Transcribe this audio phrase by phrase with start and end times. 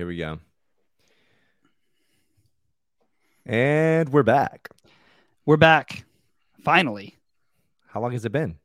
[0.00, 0.38] here we go.
[3.44, 4.70] And we're back.
[5.44, 6.06] We're back.
[6.64, 7.18] Finally.
[7.86, 8.56] How long has it been?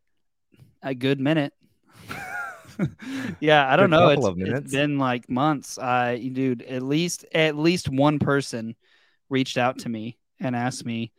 [0.82, 1.52] A good minute.
[3.42, 4.08] yeah, I don't know.
[4.12, 5.78] It's, it's been like months.
[5.78, 8.74] I dude, at least at least one person
[9.28, 11.12] reached out to me and asked me,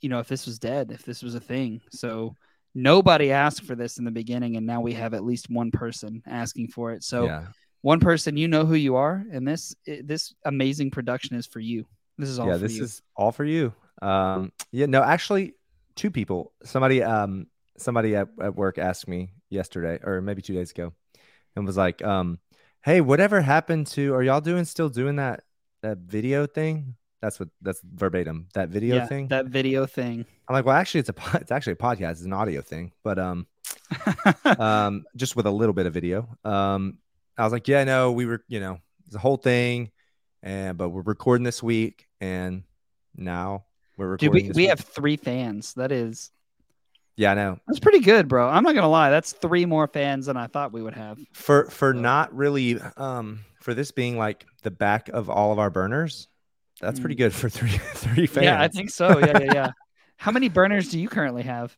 [0.00, 1.80] you know, if this was dead, if this was a thing.
[1.90, 2.36] So
[2.76, 6.22] nobody asked for this in the beginning, and now we have at least one person
[6.28, 7.02] asking for it.
[7.02, 7.46] So yeah.
[7.82, 11.84] One person, you know who you are, and this this amazing production is for you.
[12.16, 12.56] This is all for you.
[12.56, 12.84] yeah, this you.
[12.84, 13.74] is all for you.
[14.00, 15.54] Um, yeah, no, actually,
[15.96, 16.52] two people.
[16.64, 20.92] Somebody, um, somebody at, at work asked me yesterday, or maybe two days ago,
[21.56, 22.38] and was like, um,
[22.82, 24.14] "Hey, whatever happened to?
[24.14, 25.42] Are y'all doing still doing that
[25.82, 26.94] that video thing?
[27.20, 28.48] That's what that's verbatim.
[28.54, 29.28] That video yeah, thing.
[29.28, 30.24] that video thing.
[30.48, 32.12] I'm like, well, actually, it's a it's actually a podcast.
[32.12, 33.46] It's an audio thing, but um,
[34.44, 36.28] um, just with a little bit of video.
[36.44, 36.98] Um,
[37.38, 39.90] I was like, yeah, no, we were, you know, it's a whole thing,
[40.42, 42.62] and but we're recording this week, and
[43.16, 43.64] now
[43.96, 44.42] we're Dude, recording.
[44.44, 44.70] we, this we week.
[44.70, 45.74] have three fans.
[45.74, 46.30] That is
[47.16, 47.58] yeah, I know.
[47.66, 48.48] that's pretty good, bro.
[48.48, 49.10] I'm not gonna lie.
[49.10, 51.18] That's three more fans than I thought we would have.
[51.32, 55.68] For for not really, um, for this being like the back of all of our
[55.70, 56.28] burners,
[56.80, 57.18] that's pretty Mm.
[57.18, 58.44] good for three three fans.
[58.44, 59.18] Yeah, I think so.
[59.18, 59.70] Yeah, yeah, yeah.
[60.16, 61.76] How many burners do you currently have?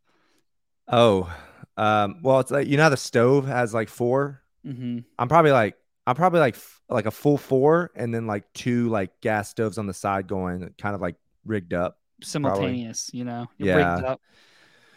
[0.86, 1.32] Oh,
[1.76, 4.40] um, well, it's like you know the stove has like four.
[4.66, 4.98] Mm-hmm.
[5.18, 5.76] I'm probably like
[6.06, 6.56] I'm probably like
[6.88, 10.74] like a full four, and then like two like gas stoves on the side going,
[10.78, 11.98] kind of like rigged up.
[12.22, 13.46] Simultaneous, you know.
[13.58, 14.16] You're Yeah.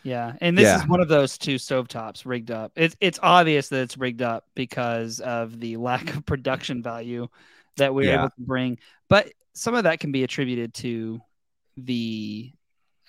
[0.03, 0.77] Yeah, and this Yeah.
[0.81, 2.71] is one of those two stovetops rigged up.
[2.75, 7.27] It's it's obvious that it's rigged up because of the lack of production value
[7.75, 8.19] that we're Yeah.
[8.19, 8.79] able to bring.
[9.09, 11.19] But some of that can be attributed to
[11.75, 12.53] the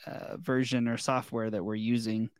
[0.06, 2.30] uh, version or software that we're using.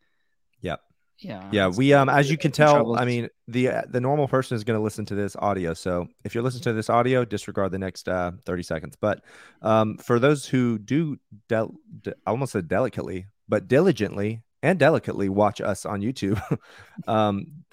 [1.19, 1.49] Yeah.
[1.53, 2.99] Yeah, we um as you can tell, troubles.
[3.01, 5.75] I mean the uh, the normal person is going to listen to this audio.
[5.75, 8.97] So if you're listening to this audio, disregard the next uh, 30 seconds.
[9.01, 9.25] But
[9.63, 15.29] um for those who do del- de- I almost said delicately, but diligently and delicately
[15.29, 16.41] watch us on YouTube,
[17.09, 17.65] um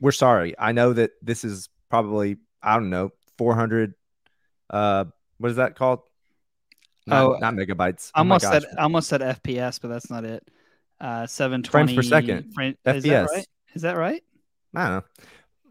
[0.00, 0.54] we're sorry.
[0.58, 3.94] I know that this is probably I don't know 400
[4.70, 5.04] uh
[5.38, 6.00] what is that called?
[7.06, 8.10] Not, Oh, not megabytes.
[8.14, 8.62] Oh my almost gosh.
[8.62, 10.46] said almost said FPS, but that's not it.
[11.00, 12.52] Uh, seven twenty per second.
[12.84, 13.26] Is that FPS.
[13.28, 13.46] right?
[13.74, 14.22] Is that right?
[14.74, 15.02] I don't know.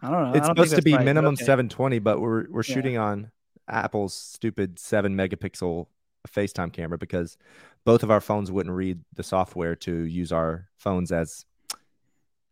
[0.02, 0.30] I don't know.
[0.38, 1.44] It's don't supposed to be right, minimum okay.
[1.44, 2.74] 720 but we're we're Yeah.
[2.76, 3.32] shooting on
[3.68, 5.88] apple's stupid 7 megapixel
[6.28, 7.38] facetime camera because
[7.84, 11.46] both of our phones wouldn't read the software to use our phones as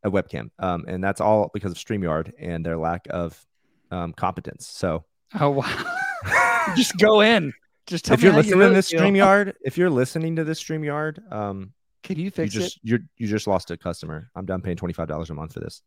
[0.03, 3.45] a webcam um, and that's all because of streamyard and their lack of
[3.91, 5.05] um, competence so
[5.39, 5.95] Oh wow!
[6.75, 7.53] Just go in.
[7.87, 10.61] Just tell if you're how you listening to this streamyard if you're listening to this
[10.63, 11.73] streamyard um,
[12.05, 15.29] can you you fix just you're you just lost a customer i'm done paying $25
[15.29, 15.81] a month for this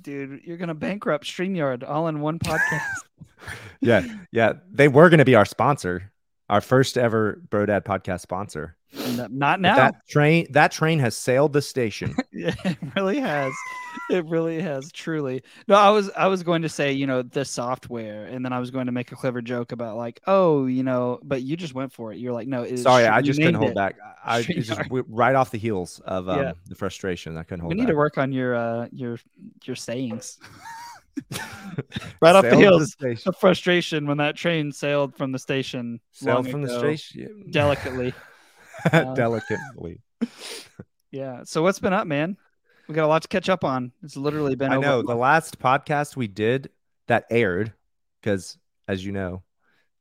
[0.00, 0.40] dude?
[0.44, 2.80] You're gonna bankrupt Streamyard all in one podcast.
[3.80, 6.12] yeah yeah they were going to be our sponsor
[6.50, 8.76] our first ever bro dad podcast sponsor
[9.16, 9.76] No, Not But now.
[9.76, 12.14] That train that train has sailed the station.
[12.34, 13.52] It really has.
[14.10, 15.42] It really has, truly.
[15.68, 18.58] No, I was I was going to say, you know, the software, and then I
[18.58, 21.72] was going to make a clever joke about like, oh, you know, but you just
[21.74, 22.18] went for it.
[22.18, 23.76] You're like, no, Sorry, I just couldn't hold it.
[23.76, 23.96] back.
[24.24, 24.82] I just StreamYard.
[24.84, 26.52] w- right off the heels of um, Yeah.
[26.68, 27.36] the frustration.
[27.36, 27.92] I couldn't hold We need back.
[27.92, 29.18] to work on your uh your
[29.64, 30.38] your sayings.
[32.20, 33.28] right off the heels station.
[33.28, 36.00] of frustration when that train sailed from the station.
[36.12, 38.14] Sailed from the station delicately.
[38.92, 40.00] uh, delicately.
[41.10, 41.42] Yeah.
[41.44, 42.38] So what's been up, man?
[42.88, 43.92] We got a lot to catch up on.
[44.02, 44.72] It's literally been.
[44.72, 46.70] I over know the last podcast we did
[47.06, 47.74] that aired
[48.22, 48.56] because,
[48.88, 49.42] as you know,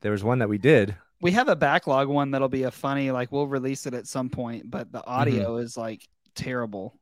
[0.01, 0.95] there was one that we did.
[1.21, 4.29] we have a backlog one that'll be a funny like we'll release it at some
[4.29, 4.97] point but Mm-hmm.
[4.97, 6.97] the audio is like terrible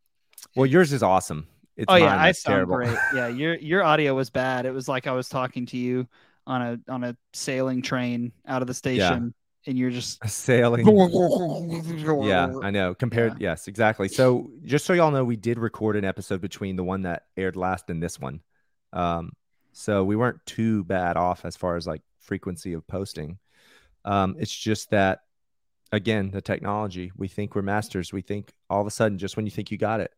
[0.55, 1.45] Well, yours is awesome.
[1.79, 2.75] It's oh yeah i sound terrible.
[2.75, 6.07] great yeah your your audio was bad it was like i was talking to you
[6.45, 9.33] on a on a sailing train out of the station
[9.67, 10.85] and you're just Sailing.
[12.27, 12.95] Yeah, yeah I know.
[12.95, 14.07] Compared, yes, exactly.
[14.07, 17.55] So, just so y'all know, we did record an episode between the one that aired
[17.55, 18.41] last and this one.
[18.93, 19.33] Um,
[19.73, 23.37] so we weren't too bad off as far as like frequency of posting.
[24.05, 25.19] Um, it's just that,
[25.91, 27.11] again, the technology.
[27.15, 28.13] We think we're masters.
[28.13, 30.11] We think all of a sudden, just when you think you got it,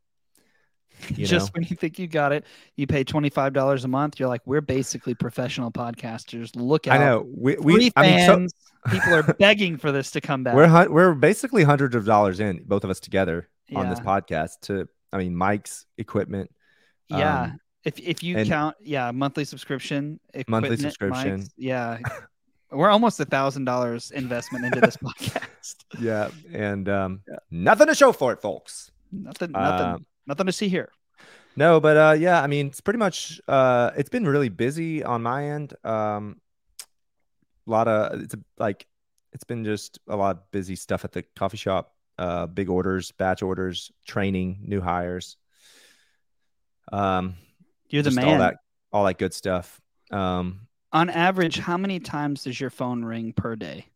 [1.09, 2.45] you just know, when you think you got it
[2.75, 7.27] you pay $25 a month you're like we're basically professional podcasters look out I know.
[7.35, 11.13] We, we I mean, so, people are begging for this to come back we're we're
[11.13, 14.59] basically hundreds of dollars in, both of us together on this podcast.
[14.63, 16.51] To, I mean, Mike's equipment,
[17.09, 17.43] Yeah.
[17.43, 21.41] um, if if you count, yeah, monthly subscription, Monthly subscription.
[21.41, 21.99] mics, yeah,
[22.71, 25.75] we're almost a thousand dollars investment into this podcast.
[25.99, 27.37] yeah, and um, Yeah.
[27.49, 28.91] nothing to show for it, folks.
[29.11, 30.89] Nothing, nothing, Um, nothing to see here.
[31.57, 35.21] No, but uh yeah, I mean, it's pretty much uh it's been really busy on
[35.21, 35.73] my end.
[35.83, 36.39] Um
[37.67, 38.87] a lot of it's a, like
[39.33, 41.93] it's been just a lot of busy stuff at the coffee shop.
[42.17, 45.37] Uh, big orders, batch orders, training, new hires.
[46.91, 47.35] Um,
[47.89, 48.25] You're the man.
[48.27, 48.55] all that
[48.91, 49.79] all that good stuff.
[50.11, 53.87] Um, On average, how many times does your phone ring per day?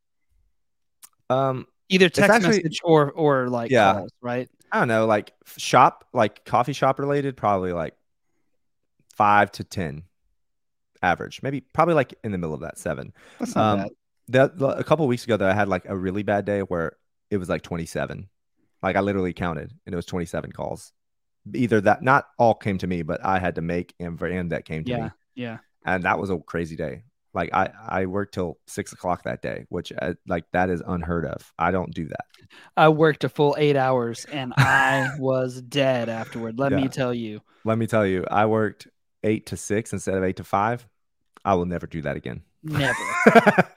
[1.30, 3.94] um, Either text actually- message or or like Yeah.
[3.94, 4.50] calls, right?
[4.72, 7.96] I don't know, like shop, like coffee shop related, probably like
[9.16, 10.04] five to ten
[11.02, 13.14] average, maybe probably like in the middle of that seven.
[13.40, 13.92] That's not Um, bad.
[14.28, 16.98] That a couple weeks ago, though, I had like a really bad day where
[17.30, 18.28] it was like twenty seven.
[18.82, 20.94] Like I literally counted, and it was twenty seven calls.
[21.54, 24.52] Either that, not all came to me, but I had to make, and for and
[24.52, 25.58] that came to Yeah, me, yeah.
[25.86, 27.04] and that was a crazy day.
[27.36, 31.26] Like I, I worked till six o'clock that day, which uh, like that is unheard
[31.26, 31.52] of.
[31.60, 32.26] I don't do that.
[32.78, 36.58] I worked a full eight hours and I was dead afterward.
[36.58, 36.78] Let Yeah.
[36.78, 37.42] me tell you.
[37.66, 38.88] Let me tell you, I worked
[39.24, 40.88] eight to six instead of eight to five.
[41.44, 42.42] I will never do that again.
[42.64, 42.94] Never.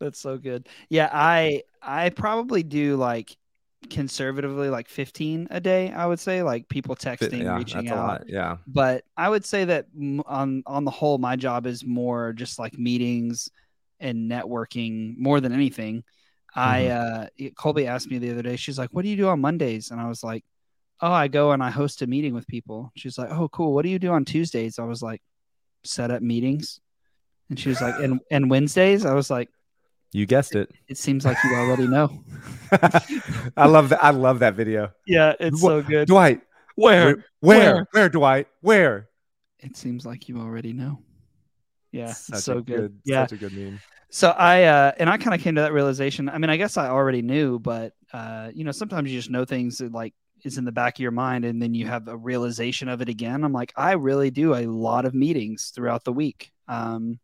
[0.00, 0.68] That's so good.
[0.88, 3.36] Yeah, I I probably do like
[3.90, 7.98] conservatively like 15 a day, I would say, like people texting, yeah, reaching that's a
[7.98, 8.06] out.
[8.06, 8.24] lot.
[8.28, 8.56] Yeah.
[8.66, 9.86] But I would say that
[10.26, 13.48] on on the whole my job is more just like meetings
[14.00, 16.04] and networking more than anything.
[16.54, 19.40] I uh Colby asked me the other day, she's like, "What do you do on
[19.40, 20.44] Mondays?" And I was like,
[21.00, 23.74] "Oh, I go and I host a meeting with people." She's like, "Oh, cool.
[23.74, 25.20] What do you do on Tuesdays?" I was like,
[25.84, 26.80] "Set up meetings."
[27.50, 29.50] And she was like, "And and Wednesdays?" I was like,
[30.12, 30.70] You guessed it.
[30.88, 32.22] "It seems like you already know."
[33.56, 34.02] I love that.
[34.02, 34.92] I love that video.
[35.06, 36.08] Yeah, it's Wha- so good.
[36.08, 36.40] Dwight,
[36.74, 37.04] Where?
[37.04, 37.86] where, where, Where?
[37.92, 39.08] where, Dwight, where?
[39.60, 41.00] It seems like you already know.
[41.92, 42.98] Yeah, Such so a good.
[43.04, 43.24] Yeah.
[43.26, 43.80] such a good meme.
[44.10, 46.28] So I uh and I kind of came to that realization.
[46.28, 49.44] I mean, I guess I already knew, but uh, you know, sometimes you just know
[49.44, 50.14] things that like
[50.44, 53.08] is in the back of your mind and then you have a realization of it
[53.08, 53.42] again.
[53.44, 56.52] I'm like, I really do a lot of meetings throughout the week.
[56.68, 57.18] Um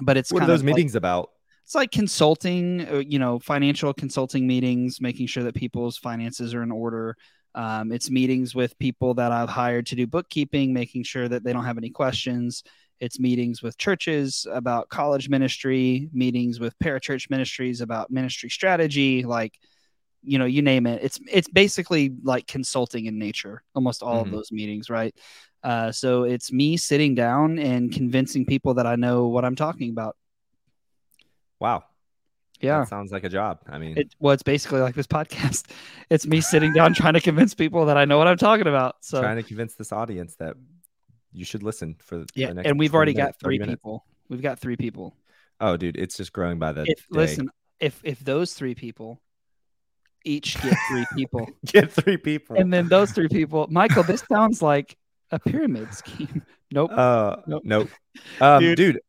[0.00, 1.30] but it's What are those of like- meetings about?
[1.64, 6.62] It's like consulting, uh, you know, financial consulting meetings, making sure that people's finances are
[6.62, 7.16] in order.
[7.54, 11.52] Um, it's meetings with people that I've hired to do bookkeeping, making sure that they
[11.52, 12.64] don't have any questions.
[13.00, 19.58] It's meetings with churches about college ministry, meetings with parachurch ministries about ministry strategy, like
[20.22, 21.02] you know, you name it.
[21.02, 23.62] It's it's basically like consulting in nature.
[23.74, 24.26] Almost all Mhm.
[24.26, 25.14] of those meetings, right?
[25.62, 29.90] Uh, so it's me sitting down and convincing people that I know what I'm talking
[29.90, 30.16] about.
[31.64, 31.84] Wow.
[32.60, 32.80] Yeah.
[32.80, 33.60] That sounds like a job.
[33.66, 35.70] I mean, It well, it's basically like this podcast.
[36.10, 38.96] It's me sitting down trying to convince people that I know what I'm talking about.
[39.00, 40.56] So trying to convince this audience that
[41.32, 43.80] you should listen for the yeah, next and we've already minutes, got three minutes.
[43.80, 44.04] people.
[44.28, 45.16] We've got three people.
[45.60, 47.04] Oh, dude, it's just growing by the If day.
[47.10, 47.50] listen,
[47.80, 49.20] if if those three people
[50.24, 52.56] each get three people, Get three people.
[52.56, 54.96] and then those three people, Michael, this sounds like
[55.30, 56.42] a pyramid scheme.
[56.70, 56.90] Nope.
[56.92, 57.62] uh, Nope.
[57.64, 57.88] nope.
[58.40, 59.00] Um, Dude, dude,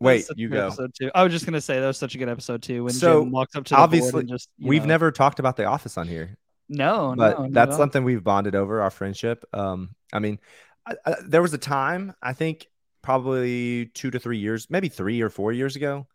[0.00, 0.70] wait, you go.
[1.14, 2.84] I was just gonna say that was such a good episode too.
[2.84, 5.96] When So, Jim walks up to obviously, just We've know- never talked about the office
[5.98, 6.36] on here.
[6.68, 7.78] no, but no, that's at all.
[7.78, 9.44] something we've bonded over our friendship.
[9.52, 10.38] Um, I mean,
[10.86, 12.66] I, I, there was a time I think
[13.02, 16.06] probably two to three years, maybe three or four years ago,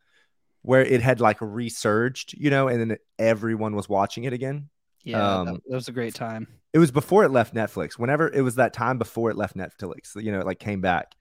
[0.62, 4.70] where it had like resurged, you know, and then everyone was watching it again.
[5.04, 6.48] Yeah, that, um, that was a great time.
[6.74, 7.94] It was before it left Netflix.
[7.98, 11.16] Whenever it was that time before it left Netflix, you know, it like came back,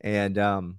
[0.00, 0.78] and um,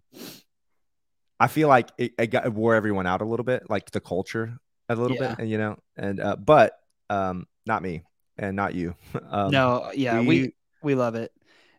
[1.43, 3.99] I feel like it, it got it wore everyone out a little bit, like the
[3.99, 4.57] culture
[4.89, 5.29] a little Yeah.
[5.29, 6.73] bit, and you know, and uh, but
[7.09, 8.03] um, not me
[8.37, 8.95] and not you.
[9.29, 11.31] um, no, yeah, we we love it.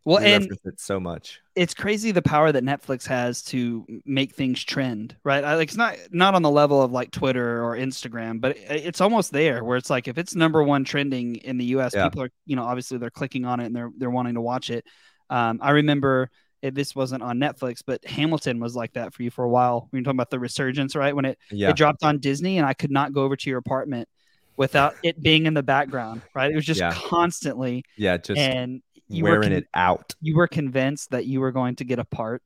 [0.05, 1.41] Well, we and it so much.
[1.57, 5.45] it's crazy the power that Netflix has to make things trend, right?
[5.45, 8.87] I, like it's not not on the level of like Twitter or Instagram, but it,
[8.87, 12.05] it's almost there where it's like if it's number one trending in the U.S., Yeah.
[12.05, 14.69] people are you know obviously they're clicking on it and they're they're wanting to watch
[14.71, 14.85] it.
[15.31, 16.29] Um, I remember
[16.71, 19.89] this wasn't on Netflix, but Hamilton was like that for you for a while.
[19.93, 21.15] We you're talking about the resurgence, right?
[21.15, 23.59] When it Yeah, it dropped on Disney, and I could not go over to your
[23.59, 24.09] apartment
[24.57, 26.51] without it being in the background, right?
[26.51, 26.93] It was just Yeah.
[26.95, 30.15] constantly, yeah, just and you were wearing con- it out.
[30.21, 32.43] you were convinced that you were going to get a part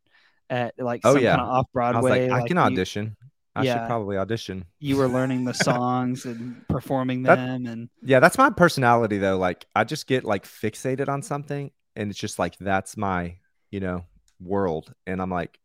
[0.50, 1.32] at like Oh, some yeah.
[1.36, 2.28] kind of off I Broadway.
[2.28, 3.16] like, I can you, audition.
[3.54, 3.74] I Yeah.
[3.80, 4.64] should probably audition.
[4.78, 9.36] You were learning the songs and performing That- them, and Yeah, that's my personality though.
[9.36, 13.36] Like I just get like fixated on something and it's just like that's my,
[13.70, 14.04] you know,
[14.40, 14.92] world.
[15.06, 15.58] And I'm like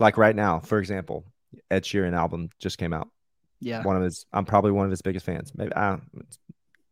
[0.00, 1.24] like right now, for example,
[1.70, 3.08] Ed Sheeran album just came out.
[3.60, 5.52] yeah, One of his I'm probably one of his biggest fans.
[5.54, 5.98] Maybe I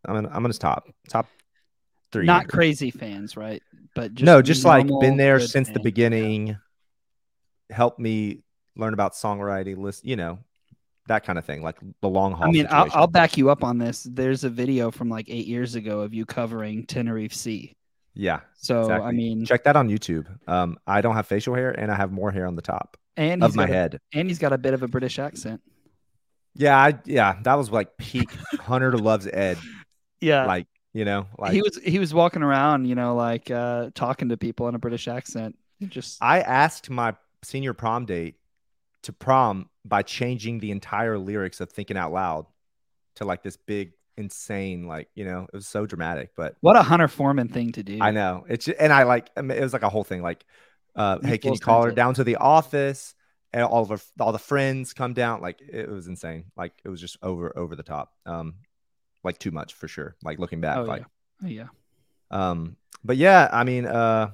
[0.04, 1.26] I'm in, I'm in his top top
[2.12, 2.26] 3.
[2.26, 3.62] not crazy fans, right?
[3.94, 6.56] But just no, just like been there since the beginning.
[7.70, 8.42] Helped me
[8.76, 10.38] learn about songwriting, list, you know,
[11.08, 12.48] that kind of thing, like the long haul.
[12.48, 12.88] I mean, I'll.
[12.92, 14.06] I'll back you up on this.
[14.10, 17.74] There's a video from like eight years ago of you covering Tenerife Sea.
[18.14, 18.40] Yeah.
[18.54, 20.26] So I mean, check that on YouTube.
[20.48, 23.42] Um, I don't have facial hair and I have more hair on the top and
[23.42, 24.00] of my got a, head.
[24.12, 25.60] and he's got a bit of a British accent.
[26.54, 29.58] Yeah, I yeah, that was like peak Hunter loves Ed.
[30.20, 33.90] Yeah, Like, you know, like he was he was walking around, you know, like uh
[33.94, 35.56] talking to people in a British accent.
[35.88, 38.36] Just I asked my senior prom date
[39.02, 42.46] to prom by changing the entire lyrics of Thinking Out Loud
[43.16, 46.30] to like this big, insane, like, you know, it was so dramatic.
[46.36, 47.98] But what a Hunter Foreman thing to do.
[48.00, 50.22] I know it's and I like I mean, it was like a whole thing.
[50.22, 50.44] Like,
[50.96, 53.14] uh, hey, can you call her down to the office?
[53.54, 55.42] And all of her, all the friends come down.
[55.42, 56.44] Like it was insane.
[56.56, 58.12] Like it was just over over the top.
[58.24, 58.54] Um,
[59.24, 60.16] like too much for sure.
[60.24, 61.04] Like looking back, Oh, like
[61.44, 61.66] Oh, yeah.
[62.30, 64.30] um, but yeah, I mean, uh,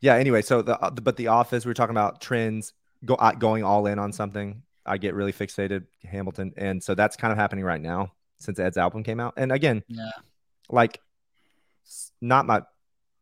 [0.00, 0.14] yeah.
[0.14, 2.72] Anyway, so the uh, but the office we were talking about trends
[3.04, 4.62] go uh, going all in on something.
[4.88, 8.76] I get really fixated Hamilton, and so that's kind of happening right now since Ed's
[8.76, 9.34] album came out.
[9.36, 10.10] And again, Yeah.
[10.68, 11.00] like
[12.20, 12.62] not my.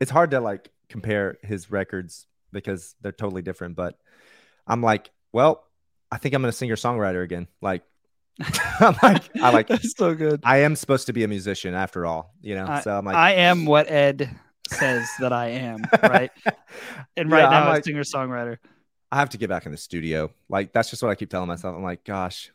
[0.00, 3.76] It's hard to like compare his records because they're totally different.
[3.76, 3.96] But
[4.66, 5.64] I'm like, well,
[6.11, 7.46] I think I'm gonna singer songwriter again.
[7.61, 7.82] Like,
[8.80, 9.68] I'm like, I like.
[9.68, 10.40] That's so good.
[10.44, 12.80] I am supposed to be a musician after all, you know.
[12.82, 14.30] so I'm like, I am what Ed
[14.68, 16.30] says that I am, right?
[17.16, 18.58] And right Yeah, I'm now, like- singer songwriter.
[19.13, 20.31] I have to get back in the studio.
[20.49, 21.77] Like that's just what I keep telling myself.
[21.77, 22.51] I'm like, gosh,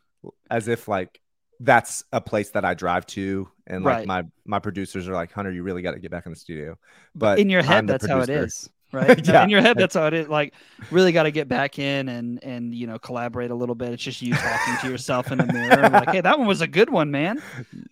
[0.49, 1.19] as if like
[1.59, 4.07] that's a place that I drive to, and like Right.
[4.07, 6.77] my my producers are like, Hunter, you really got to get back in the studio.
[7.15, 9.43] But in your head that's how it is, right Yeah.
[9.43, 10.53] in your head that's how it is like
[10.89, 14.03] really got to get back in and and you know collaborate a little bit it's
[14.03, 16.89] just you talking to yourself in the mirror like hey that one was a good
[16.89, 17.41] one man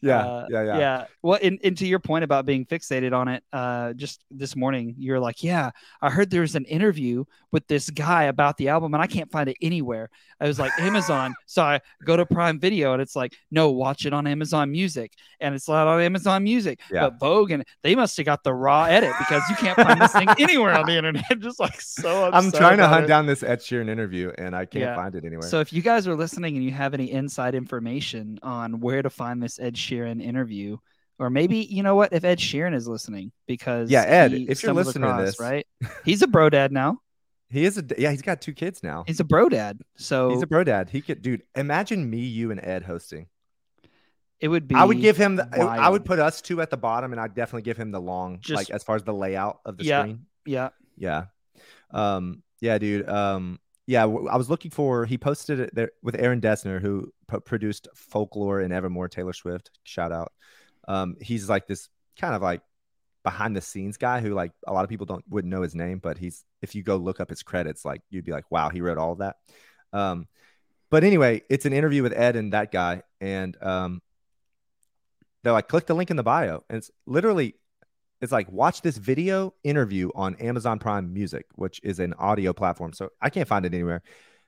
[0.01, 3.27] Yeah, Uh, yeah, yeah, yeah well and, and to your point about being fixated on
[3.27, 7.67] it uh just this morning you're like yeah i heard there was an interview with
[7.67, 11.33] this guy about the album and i can't find it anywhere i was like amazon
[11.45, 15.13] so i go to prime video and it's like no watch it on amazon music
[15.41, 17.09] and it's not on amazon music Yeah.
[17.09, 20.13] but vogue and they must have got the raw edit because you can't find this
[20.13, 23.07] thing anywhere on the internet just like so I'm trying to hunt it.
[23.07, 24.95] down this Ed Sheeran interview, and I can't Yeah.
[24.95, 25.47] find it anywhere.
[25.47, 29.09] So if you guys are listening and you have any inside information on where to
[29.09, 30.77] find this Ed Sheeran interview,
[31.17, 34.73] or maybe you know what, if Ed Sheeran is listening, because Yeah, Ed, if you're
[34.73, 35.65] listening to this- right?
[36.05, 36.99] He's a bro dad now.
[37.49, 39.03] he is a yeah, he's got two kids now.
[39.07, 40.89] He's a bro dad, so He's a bro dad.
[40.89, 41.41] He could, dude.
[41.55, 43.27] Imagine me, you, and Ed hosting.
[44.39, 44.75] it would be.
[44.75, 45.35] I would give him.
[45.37, 47.99] The, I would put us two at the bottom, and I'd definitely give him the
[48.01, 50.01] long, Just- like as far as the layout of the Yeah.
[50.03, 50.25] screen.
[50.45, 51.25] Yeah, Yeah.
[51.91, 53.07] Um, yeah, dude.
[53.09, 57.39] Um, yeah, I was looking for, he posted it there with Aaron Dessner, who p-
[57.39, 59.71] produced Folklore and Evermore, Taylor Swift.
[59.83, 60.31] Shout out.
[60.87, 62.61] Um, he's like this kind of like
[63.23, 65.97] behind the scenes guy who like a lot of people don't wouldn't know his name,
[65.97, 68.79] but he's if you go look up his credits, like you'd be like, wow, he
[68.79, 69.37] wrote all of that.
[69.91, 70.27] Um,
[70.91, 74.03] but anyway, it's an interview with Ed and that guy, and um,
[75.41, 77.55] they're like, click the link in the bio, and it's literally
[78.21, 82.93] it's like watch this video interview on Amazon Prime Music, which is an audio platform.
[82.93, 84.01] So I can't find it anywhere.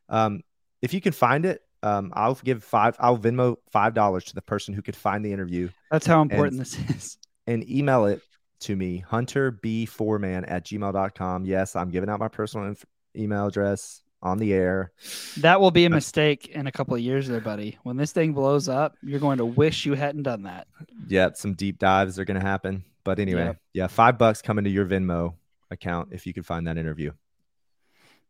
[0.09, 0.41] Um,
[0.81, 2.95] if you can find it, um, I'll give five.
[2.99, 6.59] I'll Venmo five dollars to the person who could find the interview that's how important
[6.59, 7.17] this is.
[7.47, 8.21] and email it
[8.61, 11.45] to me, Hunter B Foreman at gmail.com.
[11.45, 12.85] Yes, I'm giving out my personal inf-
[13.15, 14.91] email address on the air.
[15.37, 17.77] That will be a uh, mistake in a couple of years, there, buddy.
[17.83, 20.67] When this thing blows up, you're going to wish you hadn't done that.
[21.07, 22.83] Yep, some deep dives are going to happen.
[23.03, 23.57] But anyway, Yep.
[23.73, 25.33] yeah, five bucks coming to your Venmo
[25.71, 27.11] account if you can find that interview.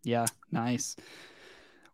[0.04, 0.96] Yeah, nice.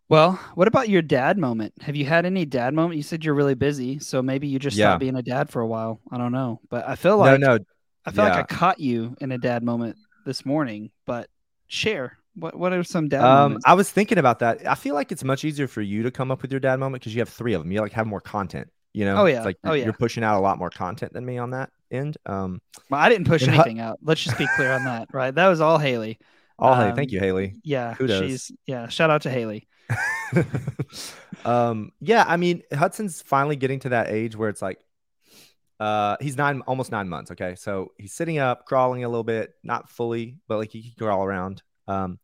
[0.08, 1.74] Well, what about your dad moment?
[1.82, 2.96] Have you had any dad moment?
[2.96, 4.90] You said you're really busy, so maybe you just Yeah.
[4.90, 6.00] stopped being a dad for a while.
[6.10, 7.64] I don't know, but I feel like no, no,
[8.06, 8.36] I feel yeah.
[8.36, 10.90] like I caught you in a dad moment this morning.
[11.04, 11.28] But
[11.66, 13.64] share what what are some dad Um, moments?
[13.66, 14.66] I was thinking about that.
[14.66, 17.00] I feel like it's much easier for you to come up with your dad moment
[17.02, 17.72] because you have three of them.
[17.72, 18.68] You like have more content.
[18.94, 19.36] You know, Oh, yeah.
[19.38, 19.84] It's like Oh, you're, yeah.
[19.84, 22.16] you're pushing out a lot more content than me on that end.
[22.26, 23.98] Um, Well, I didn't push anything out.
[24.02, 25.34] Let's just be clear on that, right?
[25.34, 26.18] That was all Haley.
[26.60, 27.54] hey, Um, thank you, Haley.
[27.62, 28.22] Yeah, Kudos.
[28.22, 28.88] she's yeah.
[28.88, 29.68] Shout out to Haley.
[31.44, 34.78] um, yeah, I mean, Hudson's finally getting to that age where it's like,
[35.80, 37.30] uh, he's nine, almost nine months.
[37.30, 40.92] Okay, so he's sitting up, crawling a little bit, not fully, but like he can
[40.98, 41.62] crawl around.
[41.86, 42.18] Um,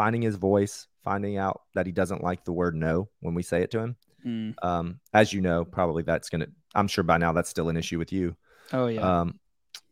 [0.00, 3.62] finding his voice, finding out that he doesn't like the word no when we say
[3.62, 3.96] it to him.
[4.26, 4.54] Mm.
[4.62, 6.46] Um, as you know, probably that's gonna.
[6.74, 8.34] I'm sure by now that's still an issue with you.
[8.72, 9.20] Oh yeah.
[9.20, 9.38] Um,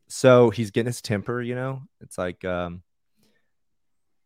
[0.09, 1.43] so he's getting his temper.
[1.43, 2.83] You know, it's like um,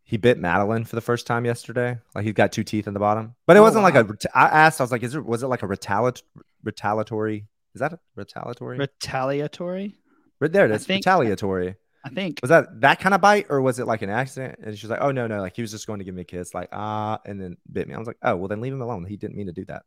[0.05, 1.99] he bit Madeline for the first time yesterday.
[2.15, 4.05] Like he's got two teeth in the bottom, but it Oh, wasn't like a.
[4.05, 4.15] wow.
[4.35, 6.23] I asked, I was like, is it was it like a retaliat
[6.63, 7.47] retaliatory?
[7.75, 8.79] Is that retaliatory?
[8.79, 9.97] Retaliatory.
[10.41, 10.87] Re- there it is.
[10.87, 11.77] think- retaliatory.
[12.05, 12.41] I think.
[12.43, 14.59] Was that that kind of bite, or was it like an accident?
[14.63, 16.25] And she's like, oh no no, like he was just going to give me a
[16.25, 17.95] kiss, like ah, and then bit me.
[17.95, 19.05] I was like, oh well, then leave him alone.
[19.05, 19.85] He didn't mean to do that.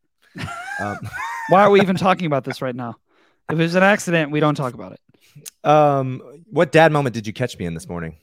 [0.80, 0.98] Um,
[1.50, 2.96] Why are we even talking about this right now?
[3.50, 5.00] If it was an accident, we don't talk about it.
[5.70, 8.18] Um, what dad moment did you catch me in this morning?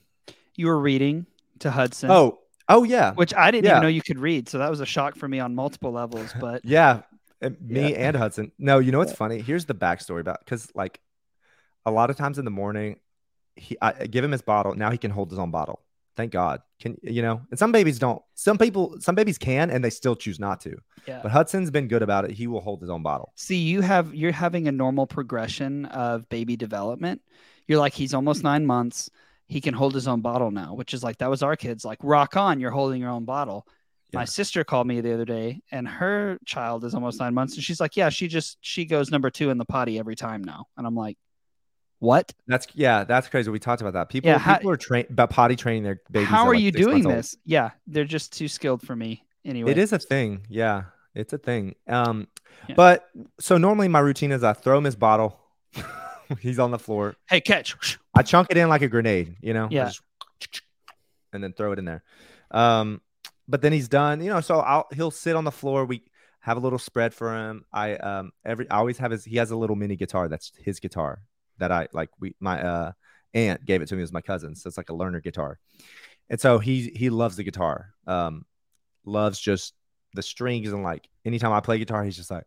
[0.55, 1.25] You were reading
[1.59, 2.11] to Hudson.
[2.11, 3.71] Oh, oh yeah, which I didn't yeah.
[3.71, 6.33] even know you could read, so that was a shock for me on multiple levels.
[6.39, 7.01] But yeah,
[7.41, 8.07] me Yeah.
[8.07, 8.51] and Hudson.
[8.57, 9.41] No, you know what's funny?
[9.41, 10.99] Here's the backstory about because like
[11.85, 12.99] a lot of times in the morning,
[13.55, 14.73] he I give him his bottle.
[14.75, 15.81] Now he can hold his own bottle.
[16.15, 16.61] Thank God.
[16.79, 17.41] Can you know?
[17.49, 18.21] And some babies don't.
[18.35, 20.77] Some people, some babies can, and they still choose not to.
[21.07, 21.21] yeah.
[21.23, 22.31] But Hudson's been good about it.
[22.31, 23.33] He will hold his own bottle.
[23.35, 27.21] See, you have you're having a normal progression of baby development.
[27.67, 29.09] You're like he's almost nine months.
[29.47, 31.83] He can hold his own bottle now, which is like that was our kids.
[31.83, 33.67] Like rock on, you're holding your own bottle.
[34.15, 37.63] My sister called me the other day, and her child is almost nine months, and
[37.63, 40.67] she's like, "Yeah, she just she goes number two in the potty every time now."
[40.77, 41.17] And I'm like,
[42.03, 42.33] "What?
[42.47, 43.49] That's yeah, that's crazy.
[43.49, 44.09] We talked about that.
[44.09, 46.27] People, Yeah, how- people are trained about potty training their babies.
[46.27, 47.15] How are like, you doing months old.
[47.15, 49.23] this?" Yeah, they're just too skilled for me.
[49.45, 50.45] Anyway, It is a thing.
[50.49, 50.83] Yeah,
[51.15, 51.75] it's a thing.
[51.87, 52.27] Um,
[52.67, 52.75] Yeah.
[52.75, 55.39] but so normally my routine is I throw him his bottle.
[56.39, 57.15] He's on the floor.
[57.29, 57.97] Hey, catch!
[58.15, 59.67] I chunk it in like a grenade, you know.
[59.71, 59.85] Yeah.
[59.85, 60.01] just-
[61.31, 62.03] and then throw it in there.
[62.51, 63.01] Um,
[63.47, 64.39] but then he's done, you know.
[64.41, 65.83] So I'll he'll sit on the floor.
[65.85, 66.03] We
[66.41, 67.65] have a little spread for him.
[67.73, 69.25] I um every I always have his.
[69.25, 70.27] He has a little mini guitar.
[70.27, 71.21] That's his guitar
[71.59, 72.09] that I like.
[72.19, 72.91] We my uh
[73.33, 74.55] aunt gave it to me as my cousin.
[74.55, 75.59] So it's like a learner guitar.
[76.29, 77.89] And so he he loves the guitar.
[78.07, 78.45] Um,
[79.05, 79.73] loves just
[80.13, 82.45] the strings and like anytime I play guitar, he's just like.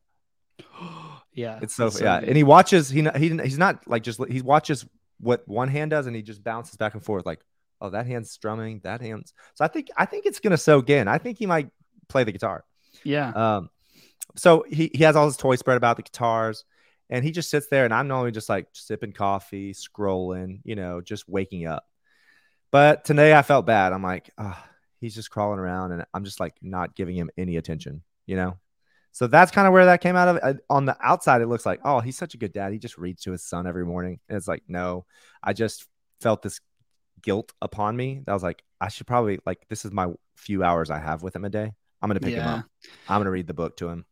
[1.33, 2.29] yeah, It's so, it's yeah, good.
[2.29, 2.89] and he watches.
[2.89, 4.87] He he he's not like just he watches
[5.21, 7.41] what one hand does, and he just bounces back and forth like,
[7.81, 9.33] oh, that hand's strumming, that hand's.
[9.55, 11.09] So I think I think it's gonna soak in.
[11.09, 11.71] I think he might
[12.09, 12.65] play the guitar.
[13.05, 13.71] yeah, Um,
[14.37, 16.65] so he he has all his toys spread about the guitars,
[17.11, 21.01] and he just sits there, and I'm normally just like sipping coffee, scrolling, you know,
[21.01, 21.85] just waking up.
[22.71, 23.93] But today I felt bad.
[23.93, 24.65] I'm like, ah,
[25.01, 28.59] he's just crawling around, and I'm just like not giving him any attention, you know.
[29.13, 30.61] So that's kind of where that came out of.
[30.69, 32.73] On the outside, it looks like, oh, he's such a good dad.
[32.73, 35.07] He just reads to his son every morning, and it's like, no,
[35.43, 35.87] I just
[36.21, 36.61] felt this
[37.23, 38.21] guilt upon me.
[38.27, 41.23] That I was like, I should probably like this is my few hours I have
[41.23, 41.73] with him a day.
[42.03, 42.65] I'm gonna pick him up.
[43.09, 44.05] I'm gonna read the book to him,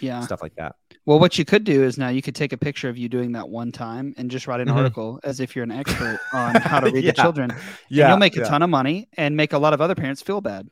[0.00, 0.20] yeah.
[0.22, 0.74] stuff like that.
[1.08, 3.32] Well, what you could do is now you could take a picture of you doing
[3.32, 4.74] that one time and just write an Mhm.
[4.74, 7.12] article as if you're an expert on how to read Yeah.
[7.12, 7.50] the children.
[7.88, 8.44] Yeah, and you'll make a yeah.
[8.48, 10.68] ton of money and make a lot of other parents feel bad.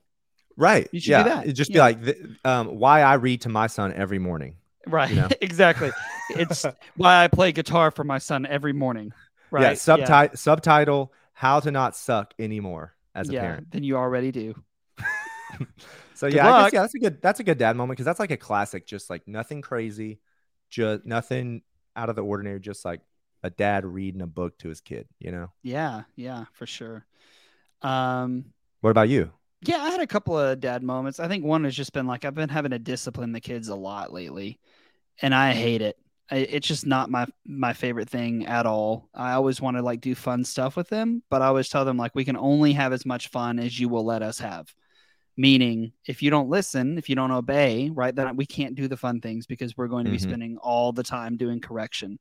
[0.54, 0.90] Right.
[0.92, 1.44] You should do that.
[1.44, 1.96] It'd just be like
[2.44, 4.56] um, why I read to my son every morning.
[4.86, 5.10] Right.
[5.14, 5.28] know?
[5.40, 5.90] exactly.
[6.28, 6.66] It's
[6.98, 9.14] why I play guitar for my son every morning.
[9.50, 9.62] Right.
[9.62, 9.72] Yeah.
[9.72, 13.40] Subti- Subtitle: How to not suck anymore as a yeah.
[13.40, 13.70] parent.
[13.70, 14.54] Then you already do.
[16.16, 18.06] So Good yeah, I guess yeah, that's a good that's a good dad moment because
[18.06, 18.86] that's like a classic.
[18.86, 20.18] Just like nothing crazy,
[20.70, 21.62] just nothing
[21.94, 22.60] out of the ordinary.
[22.60, 23.00] Just like
[23.42, 25.06] a dad reading a book to his kid.
[25.18, 25.50] You know.
[25.62, 26.02] Yeah.
[26.16, 27.06] Yeah, for sure.
[27.82, 28.46] Um,
[28.80, 29.30] What about you?
[29.62, 31.18] Yeah, I had a couple of dad moments.
[31.18, 33.74] I think one has just been like I've been having to discipline the kids a
[33.74, 34.60] lot lately,
[35.22, 35.96] and I hate it.
[36.30, 39.08] I, it's just not my my favorite thing at all.
[39.14, 41.96] I always want to like do fun stuff with them, but I always tell them
[41.96, 44.72] like we can only have as much fun as you will let us have.
[45.36, 48.96] Meaning, if you don't listen, if you don't obey, right, then we can't do the
[48.96, 50.22] fun things because we're going to be Mhm.
[50.22, 52.18] spending all the time doing correction.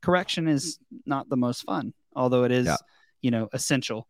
[0.00, 2.76] Correction is not the most fun, although it is, Yeah.
[3.20, 4.08] you know, essential.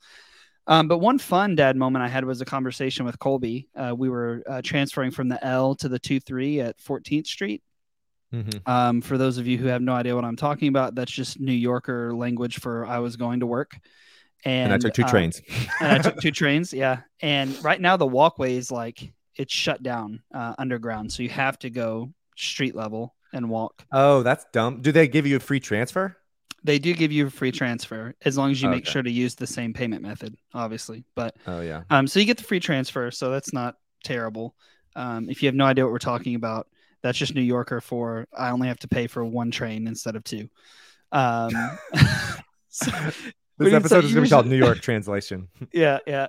[0.66, 3.68] Um, but one fun dad moment I had was a conversation with Colby.
[3.74, 7.62] Uh, we were uh, transferring from the L to the 2 3 at 14th Street.
[8.32, 8.66] Mhm.
[8.68, 11.38] Um, for those of you who have no idea what I'm talking about, that's just
[11.38, 13.76] New Yorker language for I was going to work.
[14.44, 15.42] And, And, I took two uh, trains.
[15.80, 16.72] and I took two trains.
[16.72, 17.00] Yeah.
[17.20, 21.12] And right now the walkway is like it's shut down uh, underground.
[21.12, 23.84] So you have to go street level and walk.
[23.92, 24.80] oh, that's dumb.
[24.80, 26.16] Do they give you a free transfer?
[26.62, 29.34] They do give you a free transfer as long as you make sure to use
[29.34, 31.04] the same payment method, obviously.
[31.14, 31.82] But Oh yeah.
[31.90, 34.54] Um, so you get the free transfer, so that's not terrible.
[34.96, 36.68] Um, if you have no idea what we're talking about,
[37.02, 40.24] that's just New Yorker for I only have to pay for one train instead of
[40.24, 40.48] two.
[41.12, 41.50] Um,
[42.70, 42.92] so-
[43.64, 45.48] This so episode is gonna be called New York Translation.
[45.72, 46.26] yeah, yeah.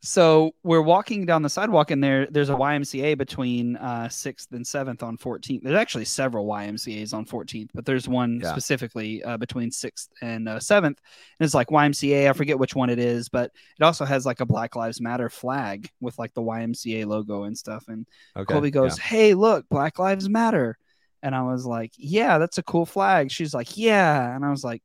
[0.00, 4.64] So we're walking down the sidewalk, and there there's a YMCA between uh, Sixth and
[4.64, 5.62] Seventh on 14th.
[5.62, 8.52] There's actually several YMCA's on 14th, but there's one Yeah.
[8.52, 11.00] specifically uh, between Sixth and uh, Seventh.
[11.40, 12.30] and it's like YMCA.
[12.30, 15.28] I forget which one it is, but it also has like a Black Lives Matter
[15.28, 17.84] flag with like the YMCA logo and stuff.
[17.88, 18.52] And Okay.
[18.52, 20.78] Colby goes, "Hey, look, Black Lives Matter,"
[21.24, 24.62] and I was like, "Yeah, that's a cool flag." She's like, "Yeah," and I was
[24.62, 24.80] like,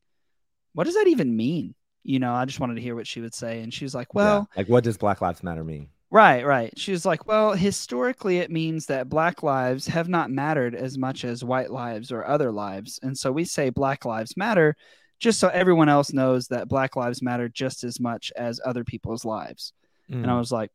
[0.74, 3.34] "What does that even mean?" You know, I just wanted to hear what she would
[3.34, 4.22] say, and she was like, Yeah.
[4.22, 5.90] "Well." like what does Black Lives Matter mean?
[6.12, 6.72] Right, right.
[6.78, 11.26] She was like, well, historically, it means that black lives have not mattered as much
[11.26, 13.00] as white lives or other lives.
[13.02, 14.76] And so we say black lives matter
[15.20, 19.26] just so everyone else knows that black lives matter just as much as other people's
[19.26, 19.74] lives.
[20.08, 20.38] And I Mm.
[20.38, 20.70] was like,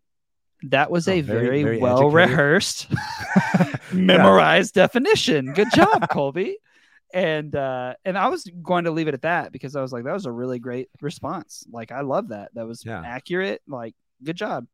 [0.65, 2.15] that was Oh, a very- very, very well educated.
[2.31, 2.89] rehearsed,
[3.93, 5.53] memorized definition.
[5.53, 6.57] Good job, Colby.
[7.15, 10.05] And uh and I was going to leave it at that because I was like
[10.05, 11.65] that was a really great response.
[11.71, 12.55] Like I love that.
[12.55, 13.03] That was Yeah.
[13.05, 13.63] accurate.
[13.67, 14.67] Like good job.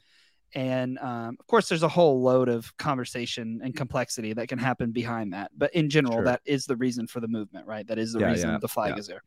[0.56, 4.92] And um, of course, there's a whole load of conversation and complexity that can happen
[4.92, 5.50] behind that.
[5.56, 6.24] But in general, Sure.
[6.26, 7.84] that is the reason for the movement, right?
[7.88, 8.98] That is the Yeah, reason yeah, the flag yeah.
[8.98, 9.22] is there.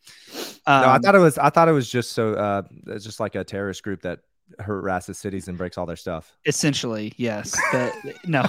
[0.68, 1.38] no, I Um, thought it was.
[1.38, 2.34] I thought it was just so.
[2.34, 4.20] Uh, it's just like a terrorist group that
[4.60, 6.38] harasses cities and breaks all their stuff.
[6.46, 7.52] Essentially, yes.
[7.72, 7.94] That,
[8.26, 8.44] no,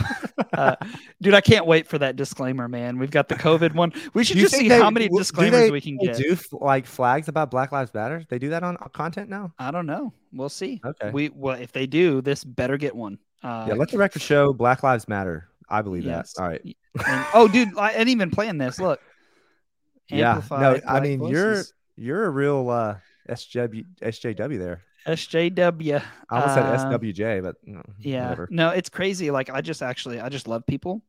[0.52, 0.76] uh,
[1.20, 2.98] dude, I can't wait for that disclaimer, man.
[2.98, 3.92] We've got the COVID one.
[4.14, 6.16] We should just see they- how many disclaimers they- we can get.
[6.16, 8.24] do like flags about Black Lives Matter.
[8.28, 9.52] They do that on on content now.
[9.58, 10.12] I don't know.
[10.32, 10.80] We'll see.
[10.84, 11.10] Okay.
[11.10, 13.18] We well, if they do, this better get one.
[13.42, 15.48] Uh, yeah, let the record show Black Lives Matter.
[15.68, 16.32] I believe Yes.
[16.34, 16.42] that.
[16.42, 16.62] All right.
[17.06, 18.78] and- oh, dude, I didn't even plan this.
[18.80, 19.00] Look.
[20.08, 20.40] Yeah.
[20.50, 21.62] No, I mean you're
[21.96, 22.96] you're a real uh,
[23.28, 24.82] SJW SJW there.
[25.08, 26.02] SJW.
[26.30, 28.24] I almost Uh, said SWJ, but no, Yeah.
[28.24, 28.48] whatever.
[28.50, 29.30] No, it's crazy.
[29.30, 31.02] Like I just actually I just love people.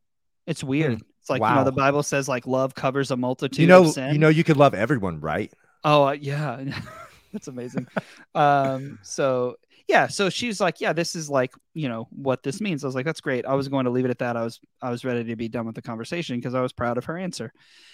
[0.48, 1.02] It's weird.
[1.22, 1.66] It's like you know Hmm.
[1.66, 4.14] The Bible says like love covers a multitude You know, of sin.
[4.14, 5.52] you know, you could love everyone, right?
[5.84, 6.64] Oh uh, yeah,
[7.34, 7.88] that's amazing.
[8.36, 9.56] um, so
[9.88, 12.84] yeah, so she's like, yeah, this is like you know what this means.
[12.84, 13.46] I was like, that's great.
[13.46, 14.38] I was going to leave it at that.
[14.38, 16.98] I was I was ready to be done with the conversation because I was proud
[16.98, 17.52] of her answer.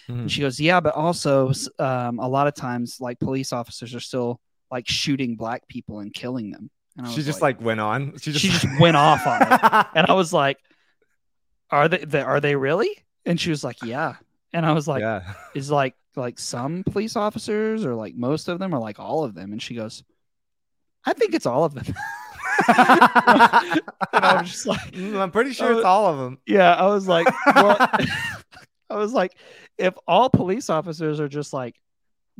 [0.09, 0.19] Mhm.
[0.21, 3.99] And she goes, yeah, but also um, a lot of times like police officers are
[4.01, 4.39] still
[4.75, 6.69] like shooting black people and killing them.
[6.97, 8.17] And I She was just like, went on.
[8.19, 10.57] She just, she just went off on it, and I was like,
[11.71, 12.89] are they, they are they really?
[13.25, 14.15] And she was like, yeah.
[14.53, 15.33] And I was like, yeah.
[15.55, 19.33] is like like some police officers or like most of them or like all of
[19.35, 20.01] them and she goes
[21.05, 21.83] i think it's all of them
[22.69, 23.81] and
[24.13, 26.39] i was just like Mm, I'm pretty sure Oh, it's all of them.
[26.47, 27.77] yeah i was like well
[28.89, 29.35] i was like
[29.77, 31.75] if all police officers are just like